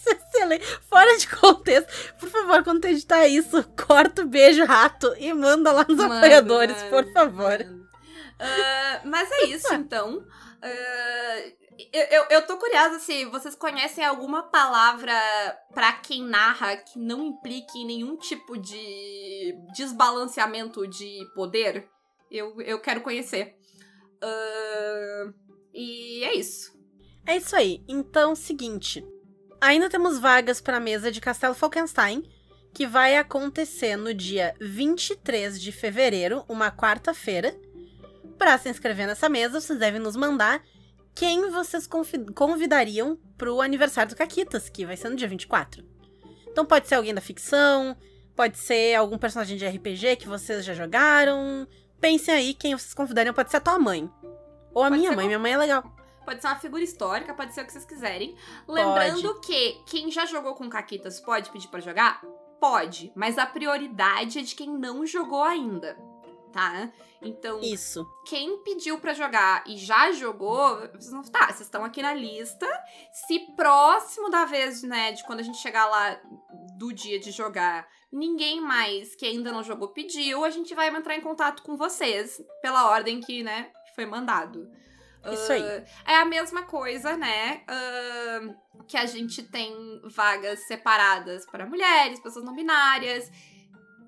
Fora 0.89 1.17
de 1.17 1.27
contexto. 1.35 2.15
Por 2.19 2.29
favor, 2.29 2.63
quando 2.63 2.81
tu 2.81 2.87
editar 2.87 3.27
isso, 3.27 3.63
corta 3.87 4.23
o 4.23 4.27
beijo, 4.27 4.63
rato, 4.65 5.13
e 5.17 5.33
manda 5.33 5.71
lá 5.71 5.85
nos 5.87 5.97
Mano, 5.97 6.13
apoiadores, 6.15 6.77
mano, 6.77 6.89
por 6.89 7.13
favor. 7.13 7.57
Ah, 8.39 9.01
mas 9.05 9.31
é 9.31 9.45
isso, 9.45 9.73
então. 9.73 10.25
Ah, 10.61 11.51
eu, 11.93 12.03
eu, 12.03 12.23
eu 12.29 12.45
tô 12.45 12.57
curiosa 12.57 12.99
se 12.99 13.25
vocês 13.25 13.55
conhecem 13.55 14.03
alguma 14.03 14.43
palavra 14.43 15.13
pra 15.73 15.93
quem 15.93 16.23
narra 16.23 16.77
que 16.77 16.99
não 16.99 17.25
implique 17.25 17.79
em 17.79 17.85
nenhum 17.85 18.17
tipo 18.17 18.57
de 18.57 19.55
desbalanceamento 19.73 20.87
de 20.87 21.25
poder. 21.33 21.87
Eu, 22.29 22.59
eu 22.61 22.79
quero 22.79 23.01
conhecer. 23.01 23.55
Ah, 24.21 25.33
e 25.73 26.23
é 26.23 26.35
isso. 26.35 26.71
É 27.25 27.37
isso 27.37 27.55
aí. 27.55 27.83
Então, 27.87 28.35
seguinte. 28.35 29.05
Ainda 29.61 29.87
temos 29.87 30.17
vagas 30.17 30.59
para 30.59 30.77
a 30.77 30.79
mesa 30.79 31.11
de 31.11 31.21
Castelo 31.21 31.53
Falkenstein, 31.53 32.23
que 32.73 32.87
vai 32.87 33.15
acontecer 33.15 33.95
no 33.95 34.11
dia 34.11 34.55
23 34.59 35.61
de 35.61 35.71
fevereiro, 35.71 36.43
uma 36.49 36.71
quarta-feira. 36.71 37.55
Para 38.39 38.57
se 38.57 38.69
inscrever 38.69 39.05
nessa 39.05 39.29
mesa, 39.29 39.61
vocês 39.61 39.77
devem 39.77 40.01
nos 40.01 40.15
mandar 40.15 40.63
quem 41.13 41.51
vocês 41.51 41.87
convidariam 42.33 43.19
pro 43.37 43.61
aniversário 43.61 44.09
do 44.09 44.17
Caquitas, 44.17 44.67
que 44.67 44.83
vai 44.83 44.97
ser 44.97 45.09
no 45.09 45.15
dia 45.15 45.27
24. 45.27 45.85
Então 46.47 46.65
pode 46.65 46.87
ser 46.87 46.95
alguém 46.95 47.13
da 47.13 47.21
ficção, 47.21 47.95
pode 48.35 48.57
ser 48.57 48.95
algum 48.95 49.17
personagem 49.19 49.57
de 49.57 49.67
RPG 49.67 50.15
que 50.15 50.27
vocês 50.27 50.65
já 50.65 50.73
jogaram. 50.73 51.67
Pensem 51.99 52.33
aí 52.33 52.53
quem 52.55 52.75
vocês 52.75 52.95
convidariam, 52.95 53.31
pode 53.31 53.51
ser 53.51 53.57
a 53.57 53.61
tua 53.61 53.77
mãe. 53.77 54.09
Ou 54.73 54.83
a 54.83 54.87
Pode 54.87 54.99
minha 54.99 55.11
mãe, 55.11 55.27
minha 55.27 55.37
mãe 55.37 55.51
é 55.51 55.57
legal. 55.57 56.00
Pode 56.25 56.41
ser 56.41 56.47
uma 56.47 56.55
figura 56.55 56.83
histórica, 56.83 57.33
pode 57.33 57.53
ser 57.53 57.61
o 57.61 57.65
que 57.65 57.71
vocês 57.71 57.85
quiserem. 57.85 58.35
Lembrando 58.67 59.39
que 59.41 59.81
quem 59.85 60.11
já 60.11 60.25
jogou 60.25 60.53
com 60.53 60.69
Caquitas 60.69 61.19
pode 61.19 61.49
pedir 61.49 61.67
pra 61.67 61.79
jogar? 61.79 62.21
Pode, 62.59 63.11
mas 63.15 63.37
a 63.37 63.45
prioridade 63.45 64.39
é 64.39 64.41
de 64.43 64.53
quem 64.53 64.69
não 64.69 65.05
jogou 65.05 65.41
ainda, 65.41 65.97
tá? 66.53 66.91
Então, 67.21 67.59
Isso. 67.61 68.05
quem 68.25 68.63
pediu 68.63 68.99
pra 68.99 69.13
jogar 69.13 69.63
e 69.67 69.77
já 69.77 70.11
jogou, 70.11 70.77
vocês 70.89 71.11
não. 71.11 71.23
Tá, 71.23 71.47
vocês 71.47 71.61
estão 71.61 71.83
aqui 71.83 72.01
na 72.01 72.13
lista. 72.13 72.67
Se 73.11 73.39
próximo 73.55 74.29
da 74.29 74.45
vez, 74.45 74.83
né, 74.83 75.11
de 75.11 75.23
quando 75.25 75.39
a 75.39 75.43
gente 75.43 75.57
chegar 75.57 75.87
lá 75.87 76.19
do 76.77 76.91
dia 76.91 77.19
de 77.19 77.31
jogar, 77.31 77.87
ninguém 78.11 78.59
mais 78.59 79.15
que 79.15 79.25
ainda 79.25 79.51
não 79.51 79.63
jogou 79.63 79.89
pediu, 79.89 80.43
a 80.43 80.49
gente 80.49 80.73
vai 80.73 80.89
entrar 80.89 81.15
em 81.15 81.21
contato 81.21 81.61
com 81.63 81.77
vocês 81.77 82.41
pela 82.61 82.89
ordem 82.89 83.21
que, 83.21 83.43
né, 83.43 83.71
foi 83.95 84.05
mandado. 84.05 84.67
Isso 85.31 85.51
aí. 85.51 85.63
Ah, 86.05 86.13
É 86.13 86.15
a 86.17 86.25
mesma 86.25 86.63
coisa, 86.63 87.15
né? 87.15 87.63
ah, 87.67 88.39
que 88.87 88.97
a 88.97 89.05
gente 89.05 89.43
tem 89.43 90.01
vagas 90.05 90.67
separadas 90.67 91.45
para 91.45 91.65
mulheres, 91.65 92.19
pessoas 92.19 92.43
não 92.45 92.55
binárias. 92.55 93.31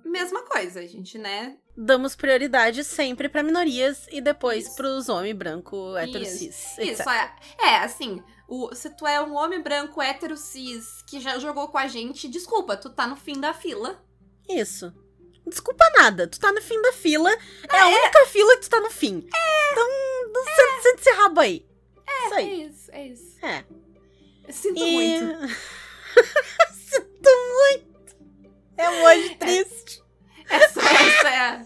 Mesma 0.04 0.42
coisa, 0.44 0.82
a 0.82 0.86
gente, 0.86 1.18
né? 1.18 1.56
Damos 1.78 2.16
prioridade 2.16 2.84
sempre 2.84 3.30
pra 3.30 3.42
minorias 3.42 4.06
e 4.12 4.20
depois 4.20 4.66
Isso. 4.68 4.76
pros 4.76 5.08
homens 5.08 5.36
branco, 5.36 5.96
hétero, 5.96 6.24
Isso. 6.24 6.38
cis, 6.40 6.78
Isso, 6.78 6.82
etc. 6.82 7.08
é. 7.08 7.66
É, 7.68 7.78
assim, 7.78 8.22
o, 8.48 8.76
se 8.76 8.90
tu 8.90 9.08
é 9.08 9.22
um 9.22 9.34
homem 9.34 9.62
branco, 9.62 10.02
hétero, 10.02 10.36
cis, 10.36 11.02
que 11.08 11.22
já 11.22 11.40
jogou 11.40 11.70
com 11.70 11.78
a 11.78 11.88
gente, 11.88 12.28
desculpa, 12.28 12.76
tu 12.76 12.90
tá 12.90 13.08
no 13.08 13.16
fim 13.16 13.40
da 13.40 13.54
fila. 13.54 14.04
Isso. 14.50 14.94
Desculpa 15.48 15.84
nada, 15.98 16.28
tu 16.28 16.40
tá 16.40 16.52
no 16.52 16.62
fim 16.62 16.82
da 16.82 16.94
fila. 16.94 17.32
É, 17.70 17.80
a 17.80 17.88
única 17.88 18.26
fila 18.28 18.56
que 18.56 18.62
tu 18.64 18.70
tá 18.70 18.80
no 18.82 18.90
fim. 18.92 19.28
Então, 19.72 19.88
não 20.34 20.44
sente, 20.82 21.00
esse 21.02 21.12
rabo 21.12 21.40
aí. 21.42 21.66
Isso 22.26 22.34
É 22.34 22.38
aí. 22.38 22.64
isso, 22.68 22.92
é 22.92 23.08
isso. 23.08 23.46
É. 23.46 23.66
Eu 24.48 24.54
sinto 24.54 24.84
E- 24.84 24.92
muito. 24.94 25.54
Sinto 26.74 27.30
muito. 27.30 28.16
É 28.78 28.90
um 28.90 29.04
hoje 29.06 29.36
triste. 29.36 30.04
Essa, 30.50 30.80
essa 30.82 31.30
é. 31.30 31.66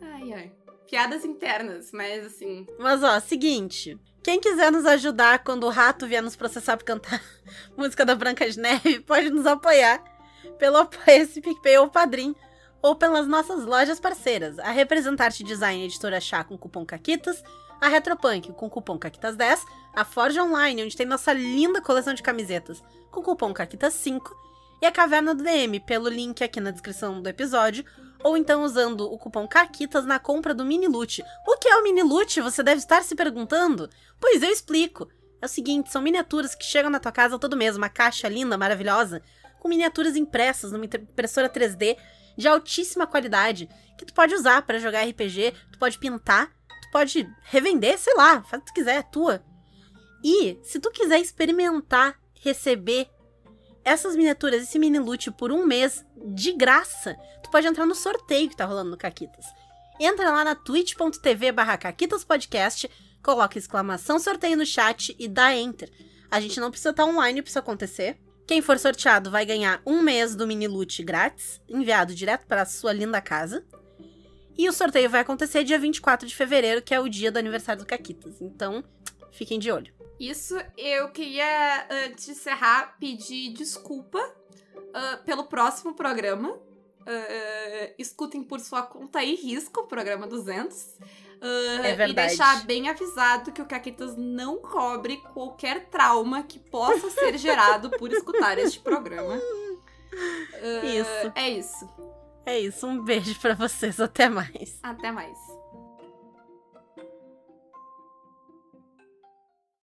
Ai, 0.00 0.32
ai. 0.32 0.52
Piadas 0.88 1.24
internas, 1.24 1.90
mas 1.92 2.24
assim. 2.26 2.66
Mas 2.78 3.02
ó, 3.02 3.18
seguinte. 3.20 3.98
Quem 4.22 4.40
quiser 4.40 4.70
nos 4.72 4.84
ajudar 4.86 5.42
quando 5.44 5.64
o 5.64 5.70
rato 5.70 6.06
vier 6.06 6.22
nos 6.22 6.36
processar 6.36 6.76
por 6.76 6.84
cantar 6.84 7.22
música 7.76 8.04
da 8.04 8.14
Branca 8.14 8.48
de 8.48 8.58
Neve, 8.58 9.00
pode 9.00 9.30
nos 9.30 9.46
apoiar 9.46 10.02
pelo 10.58 10.76
Apoia-se 10.78 11.40
PicPay 11.40 11.78
ou 11.78 11.88
Padrim, 11.88 12.34
ou 12.82 12.94
pelas 12.94 13.26
nossas 13.26 13.64
lojas 13.64 13.98
parceiras, 14.00 14.58
a 14.58 14.70
Representarte 14.70 15.42
Design 15.42 15.84
Editora 15.84 16.20
Chá 16.20 16.44
com 16.44 16.56
cupom 16.56 16.84
CAQUITAS, 16.84 17.42
a 17.80 17.88
Retropunk 17.88 18.52
com 18.52 18.68
cupom 18.68 18.98
CAQUITAS10, 18.98 19.60
a 19.94 20.04
Forge 20.04 20.40
Online, 20.40 20.84
onde 20.84 20.96
tem 20.96 21.06
nossa 21.06 21.32
linda 21.32 21.80
coleção 21.80 22.14
de 22.14 22.22
camisetas 22.22 22.82
com 23.10 23.22
cupom 23.22 23.52
CAQUITAS5, 23.52 24.22
e 24.80 24.86
a 24.86 24.92
Caverna 24.92 25.34
do 25.34 25.42
DM, 25.42 25.80
pelo 25.80 26.08
link 26.08 26.42
aqui 26.42 26.60
na 26.60 26.70
descrição 26.70 27.20
do 27.20 27.28
episódio, 27.28 27.84
ou 28.22 28.36
então 28.36 28.62
usando 28.62 29.12
o 29.12 29.18
cupom 29.18 29.46
CAQUITAS 29.46 30.04
na 30.04 30.18
compra 30.18 30.54
do 30.54 30.64
Mini 30.64 30.86
Loot. 30.86 31.22
O 31.46 31.56
que 31.56 31.68
é 31.68 31.76
o 31.76 31.82
Mini 31.82 32.02
Loot? 32.02 32.40
Você 32.40 32.62
deve 32.62 32.78
estar 32.78 33.02
se 33.02 33.14
perguntando? 33.14 33.88
Pois 34.20 34.42
eu 34.42 34.50
explico. 34.50 35.08
É 35.40 35.46
o 35.46 35.48
seguinte, 35.48 35.90
são 35.90 36.02
miniaturas 36.02 36.54
que 36.54 36.64
chegam 36.64 36.90
na 36.90 36.98
tua 36.98 37.12
casa 37.12 37.38
todo 37.38 37.56
mês, 37.56 37.76
uma 37.76 37.88
caixa 37.88 38.28
linda, 38.28 38.58
maravilhosa, 38.58 39.22
com 39.60 39.68
miniaturas 39.68 40.16
impressas 40.16 40.72
numa 40.72 40.84
impressora 40.84 41.48
3D 41.48 41.96
de 42.38 42.46
altíssima 42.46 43.04
qualidade, 43.04 43.68
que 43.98 44.06
tu 44.06 44.14
pode 44.14 44.32
usar 44.32 44.62
para 44.62 44.78
jogar 44.78 45.04
RPG, 45.04 45.52
tu 45.72 45.78
pode 45.78 45.98
pintar, 45.98 46.46
tu 46.46 46.90
pode 46.92 47.28
revender, 47.42 47.98
sei 47.98 48.14
lá, 48.14 48.42
faz 48.44 48.62
o 48.62 48.64
que 48.64 48.70
tu 48.70 48.74
quiser, 48.74 48.94
é 48.94 49.02
tua. 49.02 49.44
E 50.24 50.56
se 50.62 50.78
tu 50.78 50.90
quiser 50.92 51.18
experimentar, 51.18 52.16
receber 52.40 53.10
essas 53.84 54.14
miniaturas, 54.14 54.62
esse 54.62 54.78
mini 54.78 55.00
loot 55.00 55.32
por 55.32 55.50
um 55.50 55.66
mês 55.66 56.06
de 56.16 56.52
graça, 56.52 57.16
tu 57.42 57.50
pode 57.50 57.66
entrar 57.66 57.86
no 57.86 57.94
sorteio 57.94 58.48
que 58.48 58.56
tá 58.56 58.64
rolando 58.64 58.90
no 58.90 58.96
Caquitas. 58.96 59.46
entra 59.98 60.30
lá 60.30 60.44
na 60.44 60.54
twitch.tv 60.54 61.50
barra 61.50 61.76
Podcast, 62.26 62.88
coloca 63.20 63.58
exclamação 63.58 64.20
sorteio 64.20 64.56
no 64.56 64.64
chat 64.64 65.16
e 65.18 65.26
dá 65.26 65.56
enter. 65.56 65.90
A 66.30 66.38
gente 66.40 66.60
não 66.60 66.70
precisa 66.70 66.90
estar 66.90 67.04
online 67.04 67.42
para 67.42 67.48
isso 67.48 67.58
acontecer. 67.58 68.16
Quem 68.48 68.62
for 68.62 68.78
sorteado 68.78 69.30
vai 69.30 69.44
ganhar 69.44 69.82
um 69.84 70.00
mês 70.00 70.34
do 70.34 70.46
mini 70.46 70.66
loot 70.66 71.02
grátis, 71.02 71.60
enviado 71.68 72.14
direto 72.14 72.46
para 72.46 72.64
sua 72.64 72.94
linda 72.94 73.20
casa. 73.20 73.62
E 74.56 74.66
o 74.66 74.72
sorteio 74.72 75.10
vai 75.10 75.20
acontecer 75.20 75.64
dia 75.64 75.78
24 75.78 76.26
de 76.26 76.34
fevereiro, 76.34 76.80
que 76.80 76.94
é 76.94 76.98
o 76.98 77.10
dia 77.10 77.30
do 77.30 77.38
aniversário 77.38 77.82
do 77.82 77.86
Caquitas. 77.86 78.40
Então, 78.40 78.82
fiquem 79.30 79.58
de 79.58 79.70
olho. 79.70 79.92
Isso, 80.18 80.56
eu 80.78 81.10
queria, 81.10 81.86
antes 82.06 82.24
de 82.24 82.30
encerrar, 82.30 82.96
pedir 82.98 83.52
desculpa 83.52 84.18
uh, 84.18 85.22
pelo 85.26 85.44
próximo 85.44 85.92
programa. 85.92 86.52
Uh, 86.52 87.94
escutem 87.98 88.42
por 88.42 88.60
sua 88.60 88.80
conta 88.80 89.22
e 89.22 89.34
risco 89.34 89.80
o 89.80 89.86
programa 89.86 90.26
200. 90.26 90.96
Uh, 91.40 91.84
é 91.84 91.94
verdade. 91.94 92.10
E 92.10 92.14
deixar 92.14 92.66
bem 92.66 92.88
avisado 92.88 93.52
que 93.52 93.62
o 93.62 93.66
Caquitas 93.66 94.16
não 94.16 94.58
cobre 94.58 95.18
qualquer 95.32 95.86
trauma 95.86 96.42
que 96.42 96.58
possa 96.58 97.10
ser 97.10 97.38
gerado 97.38 97.90
por 97.90 98.12
escutar 98.12 98.58
este 98.58 98.80
programa. 98.80 99.34
Uh, 99.34 100.86
isso. 100.86 101.32
É 101.34 101.48
isso. 101.48 101.88
É 102.44 102.58
isso. 102.58 102.86
Um 102.86 103.04
beijo 103.04 103.38
para 103.40 103.54
vocês. 103.54 104.00
Até 104.00 104.28
mais. 104.28 104.78
Até 104.82 105.12
mais. 105.12 105.36